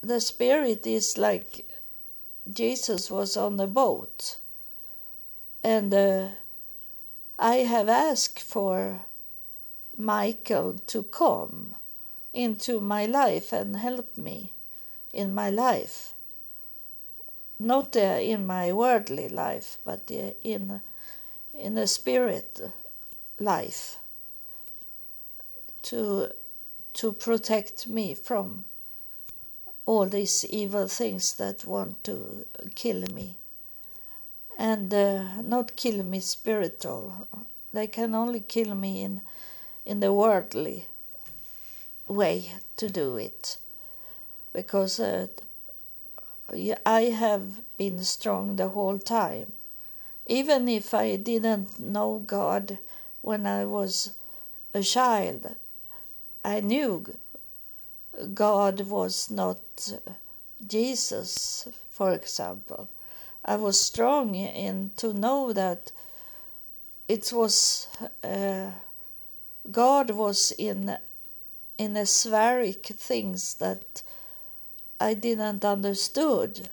the 0.02 0.20
spirit 0.20 0.86
is 0.88 1.18
like 1.18 1.66
jesus 2.50 3.12
was 3.12 3.36
on 3.36 3.58
the 3.58 3.68
boat 3.68 4.38
and 5.64 5.94
uh, 5.94 6.28
i 7.38 7.56
have 7.58 7.90
asked 7.90 8.40
for 8.40 9.02
michael 9.98 10.74
to 10.88 11.04
come 11.04 11.76
into 12.34 12.80
my 12.80 13.06
life 13.06 13.52
and 13.52 13.76
help 13.78 14.18
me 14.18 14.52
in 15.14 15.34
my 15.34 15.50
life. 15.50 16.14
Not 17.60 17.96
uh, 17.96 18.20
in 18.22 18.48
my 18.48 18.72
worldly 18.72 19.28
life, 19.28 19.78
but 19.84 20.10
uh, 20.12 20.32
in 20.44 20.82
in 21.54 21.76
the 21.76 21.88
spirit 21.88 22.62
life 23.40 23.98
to 25.82 26.32
to 26.94 27.12
protect 27.12 27.86
me 27.88 28.16
from 28.16 28.64
all 29.86 30.06
these 30.06 30.46
evil 30.46 30.88
things 30.88 31.36
that 31.36 31.66
want 31.66 32.02
to 32.04 32.46
kill 32.76 33.02
me 33.14 33.36
and 34.58 34.94
uh, 34.94 35.42
not 35.42 35.76
kill 35.76 36.04
me 36.04 36.20
spiritual. 36.22 37.28
They 37.74 37.88
can 37.88 38.16
only 38.16 38.40
kill 38.40 38.74
me 38.76 39.04
in 39.04 39.22
in 39.86 40.00
the 40.00 40.14
worldly 40.14 40.86
way 42.08 42.54
to 42.78 42.90
do 42.90 43.18
it, 43.18 43.58
because 44.54 45.00
uh, 45.00 45.28
I 46.86 47.02
have 47.04 47.62
been 47.78 48.04
strong 48.04 48.56
the 48.56 48.70
whole 48.70 48.98
time, 48.98 49.54
even 50.26 50.68
if 50.68 50.94
I 50.94 51.16
didn't 51.16 51.80
know 51.80 52.24
God 52.26 52.78
when 53.22 53.46
I 53.46 53.66
was 53.66 54.14
a 54.74 54.82
child. 54.82 55.56
I 56.44 56.62
knew 56.62 57.06
God 58.34 58.82
was 58.82 59.30
not 59.30 59.60
Jesus, 60.66 61.68
for 61.92 62.12
example. 62.14 62.90
I 63.46 63.56
was 63.56 63.80
strong 63.80 64.36
in 64.36 64.92
to 64.98 65.14
know 65.14 65.54
that 65.54 65.92
it 67.08 67.32
was 67.34 67.88
uh, 68.24 68.72
God 69.72 70.12
was 70.12 70.52
in 70.58 70.98
in 71.78 71.96
a 71.96 72.06
spheric 72.06 72.86
things 72.86 73.54
that 73.56 74.04
I 75.00 75.14
didn't 75.14 75.64
understood, 75.64 76.70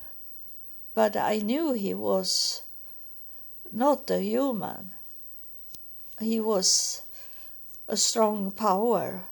but 0.94 1.16
I 1.16 1.38
knew 1.38 1.72
he 1.72 1.94
was 1.94 2.62
not 3.72 4.10
a 4.10 4.20
human. 4.20 4.90
He 6.18 6.40
was 6.40 7.02
a 7.88 7.96
strong 7.96 8.50
power, 8.50 9.28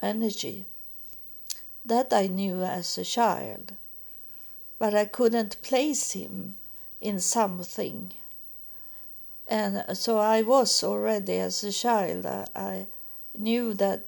energy. 0.00 0.64
That 1.84 2.12
I 2.12 2.26
knew 2.26 2.62
as 2.62 2.98
a 2.98 3.04
child, 3.04 3.72
but 4.78 4.94
I 4.94 5.04
couldn't 5.04 5.62
place 5.62 6.12
him 6.12 6.56
in 7.00 7.20
something. 7.20 8.12
And 9.46 9.84
so 9.96 10.18
I 10.18 10.42
was 10.42 10.82
already 10.82 11.38
as 11.38 11.62
a 11.62 11.72
child, 11.72 12.26
I, 12.26 12.86
knew 13.36 13.74
that 13.74 14.04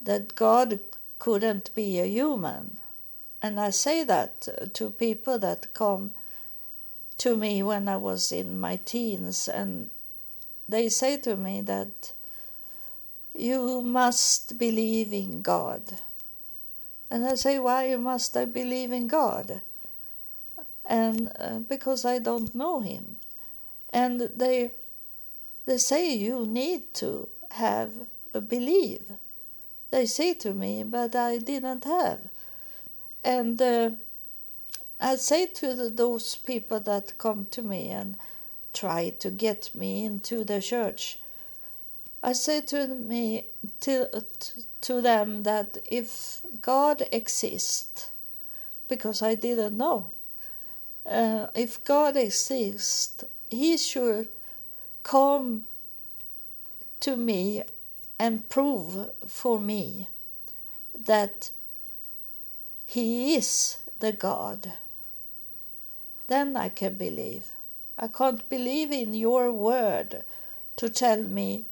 that 0.00 0.34
God 0.34 0.78
couldn't 1.18 1.74
be 1.74 1.98
a 1.98 2.04
human. 2.04 2.78
And 3.40 3.60
I 3.60 3.70
say 3.70 4.02
that 4.04 4.74
to 4.74 4.90
people 4.90 5.38
that 5.38 5.72
come 5.74 6.12
to 7.18 7.36
me 7.36 7.62
when 7.62 7.88
I 7.88 7.96
was 7.96 8.32
in 8.32 8.58
my 8.58 8.76
teens, 8.76 9.48
and 9.48 9.90
they 10.68 10.88
say 10.88 11.16
to 11.18 11.36
me 11.36 11.60
that 11.62 12.12
you 13.34 13.82
must 13.82 14.58
believe 14.58 15.12
in 15.12 15.42
God. 15.42 15.82
And 17.10 17.24
I 17.24 17.34
say, 17.36 17.58
why 17.58 17.94
must 17.96 18.36
I 18.36 18.44
believe 18.44 18.92
in 18.92 19.06
God? 19.06 19.60
And 20.84 21.30
uh, 21.38 21.60
because 21.60 22.04
I 22.04 22.18
don't 22.18 22.54
know 22.54 22.80
Him. 22.80 23.16
And 23.92 24.20
they, 24.20 24.72
they 25.64 25.78
say 25.78 26.12
you 26.14 26.44
need 26.44 26.92
to 26.94 27.28
have 27.52 27.92
a 28.34 28.40
belief. 28.40 29.00
They 29.90 30.06
say 30.06 30.34
to 30.34 30.52
me, 30.52 30.82
but 30.82 31.16
I 31.16 31.38
didn't 31.38 31.84
have. 31.84 32.20
And 33.28 33.60
uh, 33.60 33.90
I 34.98 35.16
say 35.16 35.44
to 35.44 35.74
the, 35.74 35.90
those 35.90 36.34
people 36.34 36.80
that 36.80 37.18
come 37.18 37.46
to 37.50 37.60
me 37.60 37.90
and 37.90 38.16
try 38.72 39.10
to 39.18 39.30
get 39.30 39.70
me 39.74 40.06
into 40.06 40.44
the 40.44 40.62
church, 40.62 41.20
I 42.22 42.32
say 42.32 42.62
to 42.62 42.88
me 42.88 43.44
to, 43.80 44.24
to 44.80 45.02
them 45.02 45.42
that 45.42 45.76
if 45.84 46.40
God 46.62 47.02
exists, 47.12 48.10
because 48.88 49.20
I 49.20 49.34
didn't 49.34 49.76
know, 49.76 50.06
uh, 51.04 51.48
if 51.54 51.84
God 51.84 52.16
exists, 52.16 53.24
He 53.50 53.76
should 53.76 54.28
come 55.02 55.66
to 57.00 57.14
me 57.14 57.62
and 58.18 58.48
prove 58.48 59.10
for 59.26 59.60
me 59.60 60.08
that 60.98 61.50
He 62.90 63.34
is 63.34 63.76
the 63.98 64.12
God. 64.12 64.72
Then 66.26 66.56
I 66.56 66.70
can 66.70 66.94
believe. 66.94 67.52
I 67.98 68.08
can't 68.08 68.48
believe 68.48 68.90
in 68.90 69.12
your 69.12 69.52
word 69.52 70.24
to 70.76 70.88
tell 70.88 71.22
me 71.22 71.66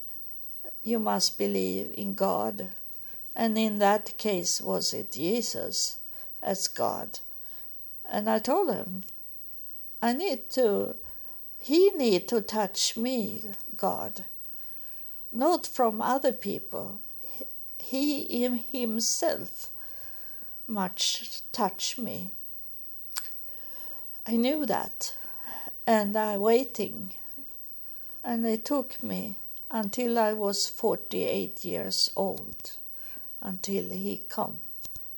you 0.83 0.99
must 0.99 1.39
believe 1.39 1.95
in 1.97 2.13
God. 2.13 2.69
And 3.35 3.57
in 3.57 3.79
that 3.79 4.19
case, 4.19 4.61
was 4.61 4.93
it 4.93 5.13
Jesus 5.13 5.97
as 6.43 6.69
God? 6.69 7.21
And 8.07 8.29
I 8.29 8.39
told 8.39 8.75
him, 8.75 9.05
I 10.03 10.13
need 10.13 10.51
to, 10.51 10.97
he 11.59 11.93
need 11.97 12.29
to 12.29 12.43
touch 12.43 12.95
me, 12.95 13.43
God, 13.75 14.27
not 15.33 15.67
from 15.67 16.03
other 16.03 16.33
people. 16.33 17.01
He 17.79 18.21
in 18.21 18.57
himself 18.71 19.71
much 20.67 21.43
touch 21.53 21.99
me. 21.99 22.31
I 24.27 24.37
knew 24.37 24.67
that, 24.67 25.15
and 25.87 26.17
I 26.17 26.37
waiting, 26.37 27.15
and 28.25 28.45
it 28.45 28.65
took 28.65 29.03
me 29.03 29.37
until 29.71 30.19
I 30.19 30.33
was 30.33 30.69
48 30.69 31.65
years 31.65 32.11
old 32.17 32.73
until 33.41 33.91
he 33.91 34.23
come 34.29 34.59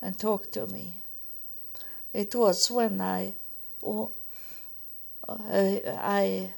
and 0.02 0.18
talked 0.18 0.52
to 0.52 0.66
me. 0.66 1.02
It 2.12 2.34
was 2.34 2.70
when 2.70 3.00
I, 3.00 3.34
uh, 3.86 4.06
I 5.28 6.50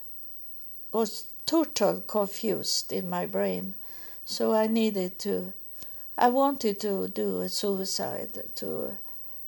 was 0.92 1.26
total 1.46 2.00
confused 2.00 2.92
in 2.92 3.10
my 3.10 3.26
brain, 3.26 3.74
so 4.24 4.54
I 4.54 4.66
needed 4.66 5.18
to, 5.20 5.52
I 6.20 6.28
wanted 6.28 6.78
to 6.80 7.08
do 7.08 7.40
a 7.40 7.48
suicide 7.48 8.38
to 8.56 8.98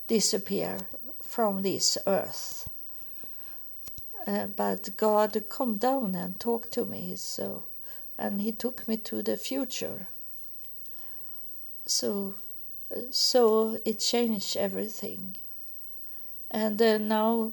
disappear 0.09 0.79
from 1.23 1.61
this 1.61 1.99
earth. 2.07 2.67
Uh, 4.27 4.47
but 4.47 4.97
God 4.97 5.45
come 5.51 5.77
down 5.77 6.15
and 6.15 6.41
talked 6.41 6.73
to 6.73 6.87
me, 6.87 7.15
so 7.17 7.65
and 8.17 8.41
he 8.41 8.53
took 8.53 8.89
me 8.89 8.97
to 8.97 9.23
the 9.23 9.37
future. 9.37 10.07
So, 11.85 12.37
so 13.11 13.79
it 13.85 13.99
changed 13.99 14.57
everything. 14.57 15.37
And 16.51 16.81
uh, 16.81 16.97
now 16.97 17.53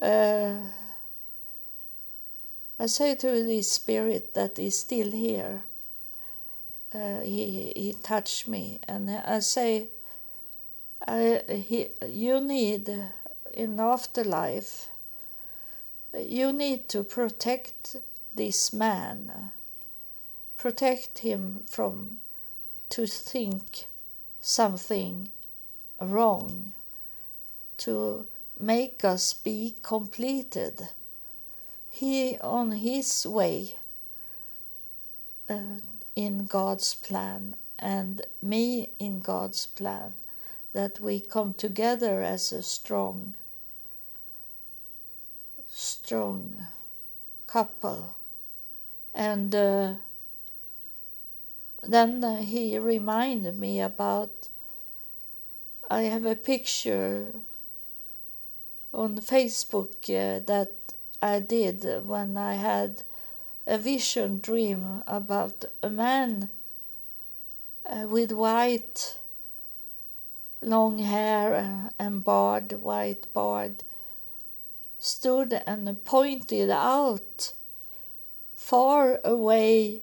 uh, 0.00 0.54
I 2.78 2.86
say 2.86 3.14
to 3.16 3.44
the 3.44 3.60
spirit 3.60 4.32
that 4.32 4.58
is 4.58 4.78
still 4.78 5.10
here, 5.10 5.64
uh, 6.94 7.20
he, 7.20 7.72
he 7.76 7.94
touched 8.02 8.48
me, 8.48 8.80
and 8.88 9.10
I 9.10 9.40
say, 9.40 9.88
I, 11.06 11.42
he, 11.48 11.88
you 12.06 12.40
need 12.40 12.90
in 13.54 13.80
afterlife, 13.80 14.88
you 16.18 16.52
need 16.52 16.88
to 16.90 17.04
protect 17.04 17.96
this 18.34 18.72
man, 18.72 19.52
protect 20.56 21.18
him 21.18 21.64
from 21.66 22.18
to 22.90 23.06
think 23.06 23.86
something 24.40 25.30
wrong, 26.00 26.72
to 27.78 28.26
make 28.58 29.04
us 29.04 29.32
be 29.34 29.74
completed. 29.82 30.88
He 31.90 32.38
on 32.40 32.72
his 32.72 33.26
way 33.26 33.76
uh, 35.48 35.80
in 36.18 36.46
God's 36.46 36.94
plan 36.94 37.54
and 37.78 38.22
me 38.42 38.90
in 38.98 39.20
God's 39.20 39.66
plan 39.66 40.14
that 40.72 40.98
we 40.98 41.20
come 41.20 41.54
together 41.54 42.22
as 42.22 42.50
a 42.50 42.60
strong 42.60 43.34
strong 45.70 46.66
couple. 47.46 48.16
And 49.14 49.54
uh, 49.54 49.94
then 51.84 52.42
he 52.42 52.76
reminded 52.76 53.56
me 53.56 53.80
about 53.80 54.48
I 55.88 56.02
have 56.02 56.26
a 56.26 56.34
picture 56.34 57.32
on 58.92 59.18
Facebook 59.18 59.94
uh, 60.10 60.40
that 60.46 60.72
I 61.22 61.38
did 61.38 62.04
when 62.04 62.36
I 62.36 62.54
had 62.54 63.04
a 63.68 63.76
vision 63.76 64.40
dream 64.40 65.02
about 65.06 65.66
a 65.82 65.90
man 65.90 66.48
uh, 67.84 68.06
with 68.08 68.32
white 68.32 69.18
long 70.62 70.98
hair 70.98 71.90
and 71.98 72.24
barred 72.24 72.72
white 72.72 73.26
barred 73.34 73.84
stood 74.98 75.52
and 75.66 76.04
pointed 76.04 76.70
out 76.70 77.52
far 78.56 79.20
away. 79.22 80.00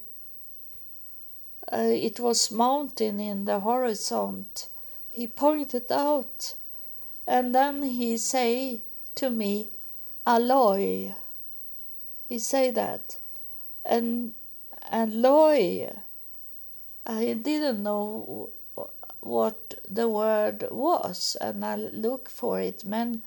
Uh, 1.71 1.89
it 1.91 2.19
was 2.19 2.51
mountain 2.51 3.19
in 3.19 3.45
the 3.45 3.59
horizon. 3.59 4.45
He 5.11 5.27
pointed 5.27 5.91
out, 5.91 6.55
and 7.27 7.53
then 7.53 7.81
he 7.83 8.17
say 8.17 8.81
to 9.15 9.29
me, 9.29 9.69
alloy. 10.25 11.13
He 12.29 12.39
say 12.39 12.69
that, 12.71 13.17
and 13.85 14.33
and 14.89 15.25
alloy. 15.25 15.89
I 17.05 17.33
didn't 17.33 17.83
know 17.83 18.49
what 19.21 19.75
the 19.89 20.07
word 20.07 20.65
was, 20.71 21.37
and 21.41 21.63
I 21.65 21.75
looked 21.75 22.31
for 22.31 22.59
it 22.59 22.85
many, 22.85 23.19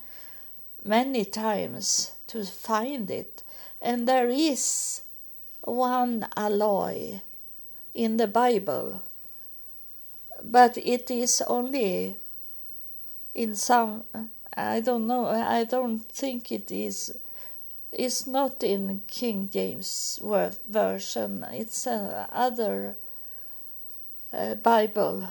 many 0.84 1.24
times 1.24 2.12
to 2.28 2.44
find 2.44 3.10
it. 3.10 3.42
And 3.80 4.08
there 4.08 4.28
is 4.28 5.02
one 5.62 6.26
alloy 6.36 7.20
in 7.94 8.16
the 8.16 8.26
Bible, 8.26 9.02
but 10.42 10.76
it 10.78 11.10
is 11.10 11.42
only 11.46 12.16
in 13.34 13.54
some. 13.54 14.04
I 14.56 14.80
don't 14.80 15.06
know. 15.06 15.26
I 15.26 15.64
don't 15.64 16.00
think 16.00 16.50
it 16.50 16.70
is. 16.70 17.16
It's 17.92 18.26
not 18.26 18.62
in 18.62 19.02
King 19.06 19.48
James 19.52 20.20
version. 20.68 21.44
It's 21.52 21.86
another 21.86 22.96
uh, 24.32 24.54
Bible 24.56 25.28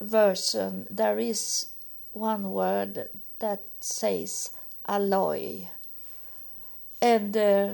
version. 0.00 0.86
There 0.90 1.18
is 1.18 1.66
one 2.12 2.50
word 2.50 3.08
that 3.38 3.62
says 3.80 4.50
alloy, 4.86 5.68
and 7.00 7.36
uh, 7.36 7.68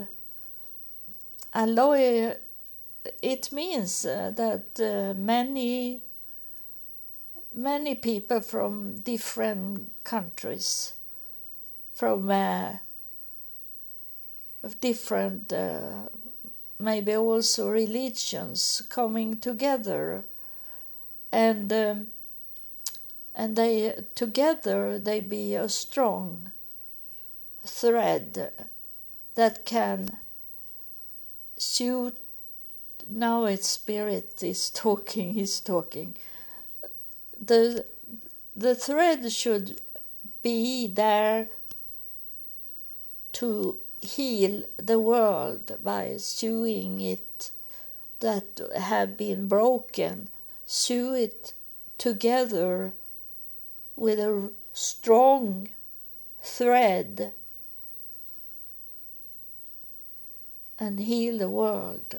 alloy 1.53 2.37
it 3.23 3.53
means 3.53 4.05
uh, 4.05 4.33
that 4.35 4.81
uh, 4.81 5.15
many 5.19 6.01
many 7.55 7.95
people 7.95 8.41
from 8.41 8.99
different 9.01 9.91
countries 10.05 10.93
from 11.95 12.31
uh, 12.31 12.75
different 14.81 15.53
uh, 15.53 16.09
maybe 16.79 17.17
also 17.17 17.69
religions 17.69 18.83
coming 18.89 19.37
together. 19.37 20.25
And 21.33 21.73
um, 21.73 22.07
and 23.35 23.55
they 23.57 24.03
together 24.15 24.99
they 24.99 25.21
be 25.21 25.55
a 25.55 25.69
strong 25.69 26.51
thread 27.65 28.53
that 29.35 29.65
can 29.65 30.17
suit 31.59 32.17
now 33.09 33.45
its 33.45 33.69
spirit 33.69 34.43
is 34.43 34.71
talking 34.85 35.35
he's 35.35 35.61
talking. 35.61 36.17
The 37.39 37.85
the 38.55 38.75
thread 38.75 39.31
should 39.31 39.81
be 40.43 40.87
there 40.87 41.49
to 43.33 43.77
heal 44.01 44.65
the 44.77 45.01
world 45.01 45.79
by 45.83 46.17
sewing 46.17 47.01
it 47.01 47.51
that 48.21 48.61
have 48.77 49.17
been 49.17 49.49
broken 49.49 50.29
sew 50.65 51.13
it 51.13 51.53
together 51.99 52.93
with 53.95 54.19
a 54.19 54.51
strong 54.73 55.69
thread 56.43 57.33
and 60.79 61.01
heal 61.01 61.39
the 61.39 61.49
world 61.49 62.19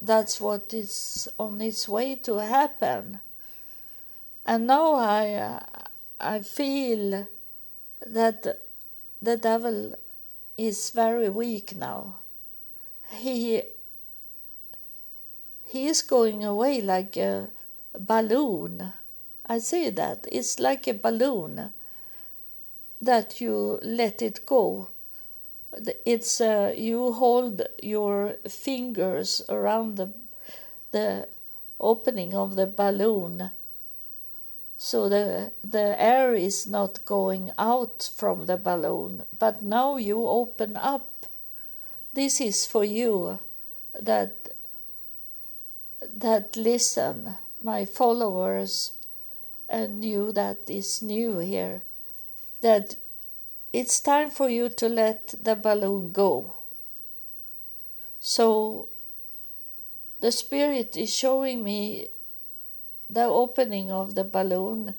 that's 0.00 0.40
what 0.40 0.72
is 0.72 1.28
on 1.38 1.60
its 1.60 1.88
way 1.88 2.14
to 2.14 2.38
happen. 2.38 3.20
And 4.46 4.66
now 4.66 4.94
I, 4.94 5.34
uh, 5.34 5.60
I 6.20 6.40
feel 6.40 7.28
that 8.06 8.60
the 9.20 9.36
devil 9.36 9.94
is 10.58 10.90
very 10.90 11.30
weak 11.30 11.74
now. 11.74 12.16
He, 13.10 13.62
he 15.64 15.86
is 15.86 16.02
going 16.02 16.44
away 16.44 16.82
like 16.82 17.16
a 17.16 17.48
balloon. 17.98 18.92
I 19.46 19.58
say 19.58 19.88
that. 19.90 20.26
It's 20.30 20.58
like 20.58 20.86
a 20.86 20.92
balloon 20.92 21.72
that 23.00 23.40
you 23.40 23.78
let 23.82 24.20
it 24.20 24.44
go 24.44 24.88
it's 26.04 26.40
uh, 26.40 26.74
you 26.76 27.12
hold 27.12 27.62
your 27.82 28.36
fingers 28.48 29.42
around 29.48 29.96
the 29.96 30.12
the 30.92 31.28
opening 31.78 32.34
of 32.34 32.56
the 32.56 32.66
balloon 32.66 33.50
so 34.78 35.08
the 35.08 35.52
the 35.62 36.00
air 36.00 36.34
is 36.34 36.66
not 36.66 37.04
going 37.04 37.50
out 37.58 38.08
from 38.16 38.46
the 38.46 38.56
balloon 38.56 39.24
but 39.38 39.62
now 39.62 39.96
you 39.96 40.26
open 40.26 40.76
up 40.76 41.26
this 42.14 42.40
is 42.40 42.64
for 42.64 42.84
you 42.84 43.38
that 44.00 44.48
that 46.00 46.56
listen 46.56 47.36
my 47.62 47.84
followers 47.84 48.92
and 49.68 50.04
you 50.04 50.32
that 50.32 50.58
is 50.68 51.02
new 51.02 51.38
here 51.38 51.82
that 52.60 52.96
it's 53.72 54.00
time 54.00 54.30
for 54.30 54.48
you 54.48 54.68
to 54.68 54.88
let 54.88 55.34
the 55.42 55.54
balloon 55.54 56.12
go. 56.12 56.54
So 58.20 58.88
the 60.20 60.32
spirit 60.32 60.96
is 60.96 61.14
showing 61.14 61.62
me 61.62 62.08
the 63.10 63.24
opening 63.24 63.90
of 63.90 64.14
the 64.14 64.24
balloon, 64.24 64.94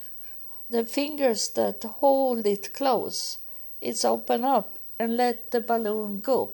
the 0.69 0.85
fingers 0.85 1.49
that 1.49 1.83
hold 1.83 2.45
it 2.45 2.73
close. 2.73 3.37
It's 3.81 4.03
open 4.03 4.43
up 4.43 4.79
and 4.99 5.15
let 5.17 5.51
the 5.51 5.61
balloon 5.61 6.19
go. 6.19 6.53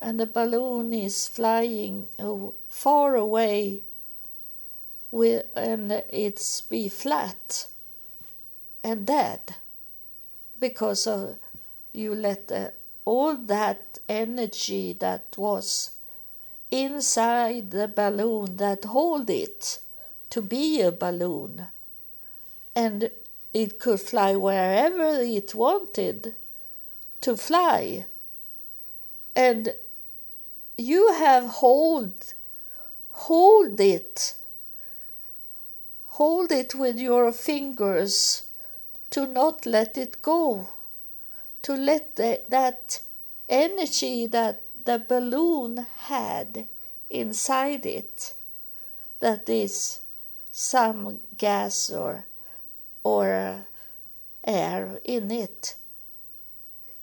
And 0.00 0.18
the 0.18 0.26
balloon 0.26 0.92
is 0.92 1.28
flying 1.28 2.08
far 2.68 3.16
away 3.16 3.82
with, 5.10 5.46
and 5.54 5.92
it's 6.10 6.62
be 6.62 6.88
flat 6.88 7.66
and 8.82 9.06
dead 9.06 9.56
because 10.58 11.06
of 11.06 11.36
you 11.92 12.14
let 12.14 12.50
uh, 12.52 12.68
all 13.04 13.34
that 13.34 13.98
energy 14.08 14.92
that 15.00 15.24
was 15.36 15.90
inside 16.70 17.70
the 17.70 17.88
balloon 17.88 18.56
that 18.56 18.84
hold 18.84 19.28
it 19.28 19.80
to 20.30 20.42
be 20.42 20.80
a 20.80 20.92
balloon. 20.92 21.66
And 22.74 23.10
it 23.52 23.78
could 23.78 24.00
fly 24.00 24.36
wherever 24.36 25.20
it 25.20 25.54
wanted 25.54 26.34
to 27.20 27.36
fly. 27.36 28.06
And 29.36 29.74
you 30.76 31.12
have 31.14 31.44
hold 31.46 32.34
hold 33.10 33.78
it 33.80 34.34
hold 36.20 36.52
it 36.52 36.74
with 36.74 36.98
your 36.98 37.32
fingers 37.32 38.42
to 39.08 39.26
not 39.26 39.64
let 39.64 39.96
it 39.96 40.20
go, 40.20 40.68
to 41.62 41.72
let 41.74 42.16
the, 42.16 42.42
that 42.48 43.00
energy 43.48 44.26
that 44.26 44.60
the 44.84 44.98
balloon 44.98 45.86
had 46.00 46.66
inside 47.08 47.86
it, 47.86 48.34
that 49.20 49.48
is 49.48 49.99
some 50.60 51.20
gas 51.38 51.88
or, 51.88 52.26
or 53.02 53.32
eh, 53.32 53.60
air 54.44 55.00
in 55.04 55.30
it. 55.30 55.74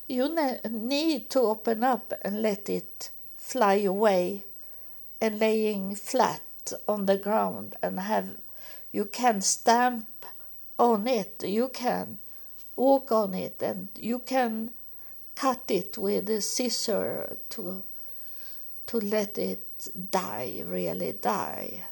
You 0.08 0.30
ne- 0.30 0.60
need 0.70 1.32
to 1.32 1.40
open 1.40 1.84
up 1.84 2.14
and 2.22 2.44
let 2.44 2.70
it 2.70 3.10
fly 3.36 3.76
away 3.76 4.46
and 5.20 5.40
laying 5.40 5.96
flat 5.96 6.72
on 6.88 7.08
the 7.08 7.18
ground 7.18 7.76
and 7.82 8.00
have 8.00 8.38
you 8.92 9.06
can 9.06 9.42
stamp 9.42 10.26
on 10.78 11.08
it. 11.08 11.44
You 11.44 11.70
can 11.70 12.20
walk 12.76 13.12
on 13.12 13.34
it 13.34 13.62
and 13.64 13.88
you 14.00 14.20
can 14.20 14.70
cut 15.36 15.64
it 15.70 15.98
with 15.98 16.30
a 16.30 16.42
scissor 16.42 17.38
to 17.50 17.84
to 18.86 18.98
let 19.00 19.38
it 19.40 19.90
die, 20.12 20.64
really 20.64 21.14
die. 21.14 21.84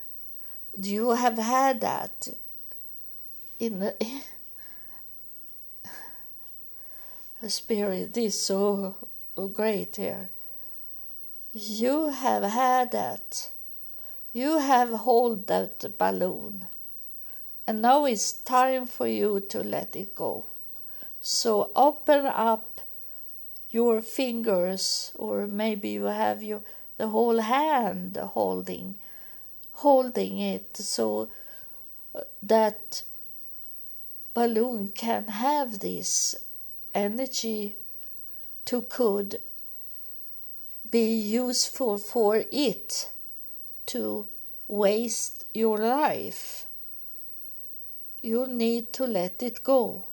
You 0.82 1.12
have 1.12 1.38
had 1.38 1.82
that 1.82 2.28
in 3.60 3.80
the, 3.80 3.96
the 7.42 7.50
spirit 7.50 8.18
is 8.18 8.40
so 8.40 8.96
great 9.54 9.96
here. 9.96 10.30
You 11.54 12.10
have 12.10 12.44
had 12.44 12.92
that. 12.92 13.52
You 14.34 14.60
have 14.60 14.90
hold 14.90 15.48
that 15.48 15.98
balloon 15.98 16.66
and 17.68 17.82
now 17.82 18.06
it's 18.06 18.32
time 18.32 18.86
for 18.86 19.08
you 19.08 19.40
to 19.50 19.64
let 19.64 19.96
it 19.96 20.14
go. 20.14 20.46
So 21.22 21.72
open 21.76 22.26
up 22.28 22.82
your 23.72 24.02
fingers, 24.02 25.12
or 25.16 25.48
maybe 25.48 25.90
you 25.90 26.04
have 26.06 26.44
your 26.44 26.62
the 26.98 27.08
whole 27.08 27.40
hand 27.40 28.16
holding 28.16 28.96
holding 29.76 30.40
it 30.40 30.78
so 30.78 31.30
uh, 32.14 32.22
that 32.42 33.04
balloon 34.34 34.88
can 34.90 35.28
have 35.28 35.80
this 35.80 36.36
energy 36.94 37.76
to 38.66 38.82
could 38.82 39.42
be 40.90 41.14
useful 41.16 41.98
for 41.98 42.44
it 42.52 43.12
to 43.86 44.26
waste 44.68 45.46
your 45.54 45.78
life. 45.78 46.66
You 48.22 48.48
need 48.48 48.94
to 48.94 49.06
let 49.06 49.44
it 49.44 49.64
go. 49.64 50.06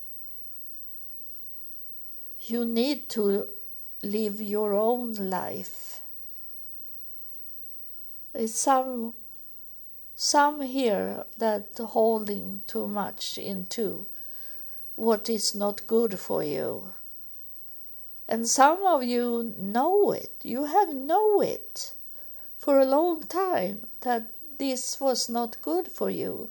You 2.40 2.64
need 2.64 3.08
to 3.10 3.48
live 4.02 4.40
your 4.40 4.74
own 4.74 5.12
life. 5.14 6.02
It's 8.34 8.54
some 8.54 9.14
some 10.22 10.60
here 10.60 11.24
that 11.36 11.66
holding 11.76 12.62
too 12.68 12.86
much 12.86 13.36
into 13.36 14.06
what 14.94 15.28
is 15.28 15.52
not 15.52 15.84
good 15.88 16.16
for 16.16 16.44
you. 16.44 16.92
And 18.28 18.46
some 18.48 18.86
of 18.86 19.02
you 19.02 19.52
know 19.58 20.12
it. 20.12 20.32
You 20.44 20.66
have 20.66 20.94
know 20.94 21.40
it 21.40 21.92
for 22.56 22.78
a 22.78 22.84
long 22.84 23.24
time 23.24 23.88
that 24.02 24.28
this 24.58 25.00
was 25.00 25.28
not 25.28 25.60
good 25.60 25.88
for 25.88 26.08
you. 26.08 26.50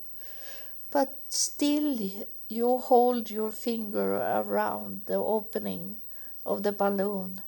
But 0.91 1.15
still 1.29 1.97
you 2.49 2.77
hold 2.77 3.31
your 3.31 3.53
finger 3.53 4.17
around 4.17 5.03
the 5.05 5.15
opening 5.15 5.95
of 6.45 6.63
the 6.63 6.73
balloon. 6.73 7.41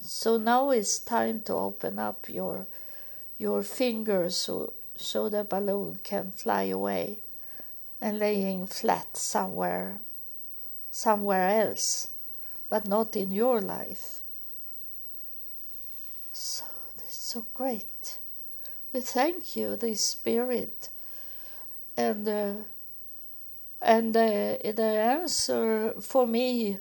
So 0.00 0.38
now 0.38 0.70
it's 0.70 0.98
time 0.98 1.42
to 1.42 1.52
open 1.52 1.98
up 1.98 2.30
your 2.30 2.66
your 3.38 3.62
fingers 3.62 4.36
so 4.36 4.72
so 4.96 5.28
the 5.28 5.44
balloon 5.44 5.98
can 6.02 6.32
fly 6.32 6.64
away 6.64 7.18
and 8.00 8.18
laying 8.18 8.66
flat 8.66 9.16
somewhere 9.16 10.00
somewhere 10.90 11.48
else 11.48 12.08
but 12.68 12.86
not 12.86 13.16
in 13.16 13.30
your 13.30 13.60
life. 13.60 14.20
So 16.32 16.64
this 16.96 17.10
is 17.10 17.14
so 17.14 17.46
great. 17.54 18.18
We 18.92 19.00
thank 19.00 19.56
you 19.56 19.76
the 19.76 19.94
spirit 19.94 20.88
and 21.96 22.28
uh, 22.28 22.52
and 23.80 24.16
uh, 24.16 24.56
the 24.80 24.82
answer 24.82 25.94
for 26.00 26.26
me 26.26 26.78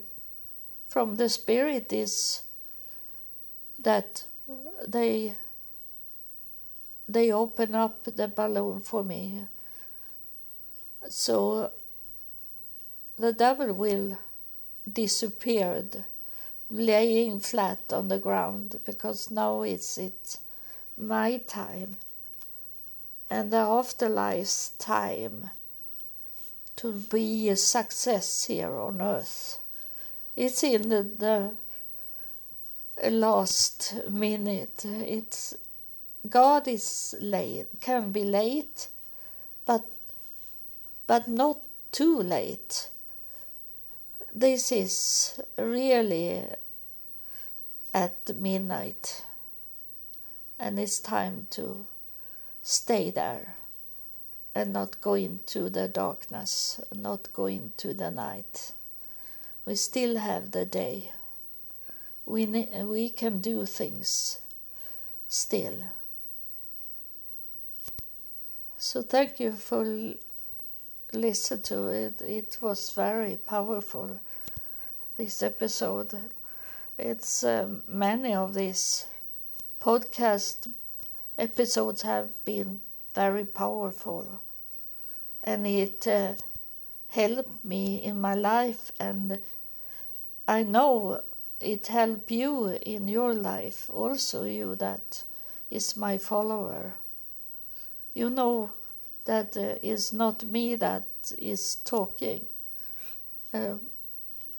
from 0.88 1.16
the 1.16 1.30
spirit 1.30 1.94
is 1.94 2.42
that 3.80 4.24
they 4.88 5.36
they 7.08 7.32
open 7.32 7.76
up 7.76 8.04
the 8.04 8.28
balloon 8.28 8.82
for 8.82 9.04
me. 9.04 9.44
So 11.10 11.72
the 13.18 13.34
devil 13.34 13.74
will 13.74 14.18
disappeared 14.92 16.04
laying 16.70 17.40
flat 17.40 17.80
on 17.92 18.10
the 18.10 18.20
ground 18.20 18.80
because 18.86 19.32
now 19.32 19.62
it's 19.62 19.98
it 19.98 20.38
my 20.98 21.38
time. 21.38 21.98
And 23.30 23.52
the 23.52 23.58
afterlife's 23.58 24.72
time 24.80 25.52
to 26.78 26.94
be 26.94 27.50
a 27.50 27.56
success 27.56 28.46
here 28.46 28.78
on 28.78 29.02
earth. 29.02 29.60
It's 30.36 30.64
in 30.64 30.90
the, 30.90 31.04
the 31.04 31.52
last 33.10 33.96
minute. 34.10 34.86
It's 34.86 35.56
god 36.30 36.68
is 36.68 37.16
late 37.20 37.68
can 37.80 38.12
be 38.12 38.24
late 38.24 38.90
but 39.66 39.86
but 41.08 41.28
not 41.28 41.58
too 41.92 42.20
late. 42.20 42.90
This 44.34 44.72
is 44.72 45.40
really 45.58 46.46
at 47.94 48.36
midnight, 48.36 49.24
and 50.60 50.78
it's 50.78 51.00
time 51.00 51.48
to 51.52 51.88
stay 52.62 53.10
there 53.10 53.56
and 54.54 54.74
not 54.74 55.02
go 55.02 55.14
into 55.14 55.70
the 55.70 55.88
darkness, 55.88 56.82
not 56.96 57.32
go 57.34 57.46
into 57.46 57.94
the 57.94 58.12
night. 58.12 58.74
We 59.66 59.76
still 59.76 60.18
have 60.18 60.52
the 60.52 60.66
day. 60.66 61.12
We, 62.26 62.46
we 62.46 63.10
can 63.10 63.40
do 63.40 63.66
things 63.66 64.40
still. 65.28 65.80
So 68.80 69.02
thank 69.04 69.40
you 69.40 69.52
for 69.52 69.84
listen 71.14 71.62
to 71.64 71.88
it. 71.90 72.22
It 72.22 72.58
was 72.62 72.92
very 72.92 73.38
powerful. 73.46 74.20
This 75.18 75.44
episode. 75.44 76.16
It's 76.98 77.44
um, 77.44 77.84
many 77.88 78.34
of 78.34 78.54
these 78.54 79.06
podcast 79.82 80.70
episodes 81.38 82.04
have 82.04 82.30
been 82.46 82.82
very 83.16 83.46
powerful, 83.46 84.42
and 85.44 85.68
it 85.68 86.08
uh, 86.08 86.34
helped 87.10 87.66
me 87.66 88.04
in 88.04 88.22
my 88.22 88.36
life, 88.36 88.92
and 89.00 89.40
I 90.48 90.64
know 90.64 91.22
it 91.60 91.88
helped 91.88 92.32
you 92.32 92.68
in 92.70 93.08
your 93.08 93.34
life 93.36 93.90
also. 93.94 94.44
You 94.46 94.76
that 94.76 95.24
is 95.70 95.96
my 95.96 96.18
follower. 96.18 96.96
You 98.18 98.32
know 98.32 98.72
that 99.26 99.56
uh, 99.56 99.76
is 99.84 100.12
not 100.12 100.44
me 100.44 100.76
that 100.78 101.06
is 101.38 101.76
talking. 101.86 102.48
Uh, 103.54 103.76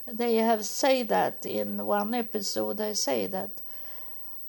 they 0.07 0.35
have 0.35 0.63
said 0.63 1.09
that 1.09 1.45
in 1.45 1.85
one 1.85 2.13
episode. 2.13 2.77
They 2.77 2.93
say 2.93 3.27
that 3.27 3.61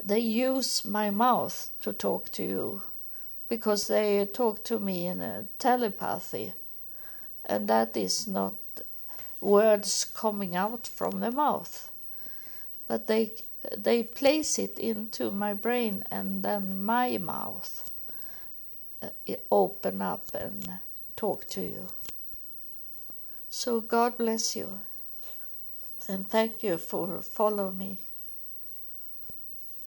they 0.00 0.20
use 0.20 0.84
my 0.84 1.10
mouth 1.10 1.70
to 1.82 1.92
talk 1.92 2.30
to 2.32 2.44
you 2.44 2.82
because 3.48 3.88
they 3.88 4.24
talk 4.26 4.62
to 4.62 4.78
me 4.78 5.08
in 5.08 5.20
a 5.20 5.46
telepathy, 5.58 6.52
and 7.44 7.66
that 7.66 7.96
is 7.96 8.28
not 8.28 8.54
words 9.40 10.04
coming 10.04 10.54
out 10.54 10.86
from 10.86 11.18
the 11.18 11.32
mouth, 11.32 11.90
but 12.86 13.08
they 13.08 13.32
they 13.76 14.04
place 14.04 14.56
it 14.56 14.78
into 14.78 15.32
my 15.32 15.52
brain 15.52 16.04
and 16.12 16.44
then 16.44 16.84
my 16.84 17.18
mouth 17.18 17.89
Eh, 19.02 19.36
open 19.50 20.02
up 20.02 20.34
and 20.34 20.80
talk 21.16 21.46
to 21.48 21.62
you. 21.62 21.86
So 23.48 23.80
God 23.80 24.18
bless 24.18 24.56
you 24.56 24.80
and 26.08 26.28
thank 26.28 26.62
you 26.62 26.78
for 26.78 27.22
follow 27.22 27.70
me. 27.72 27.98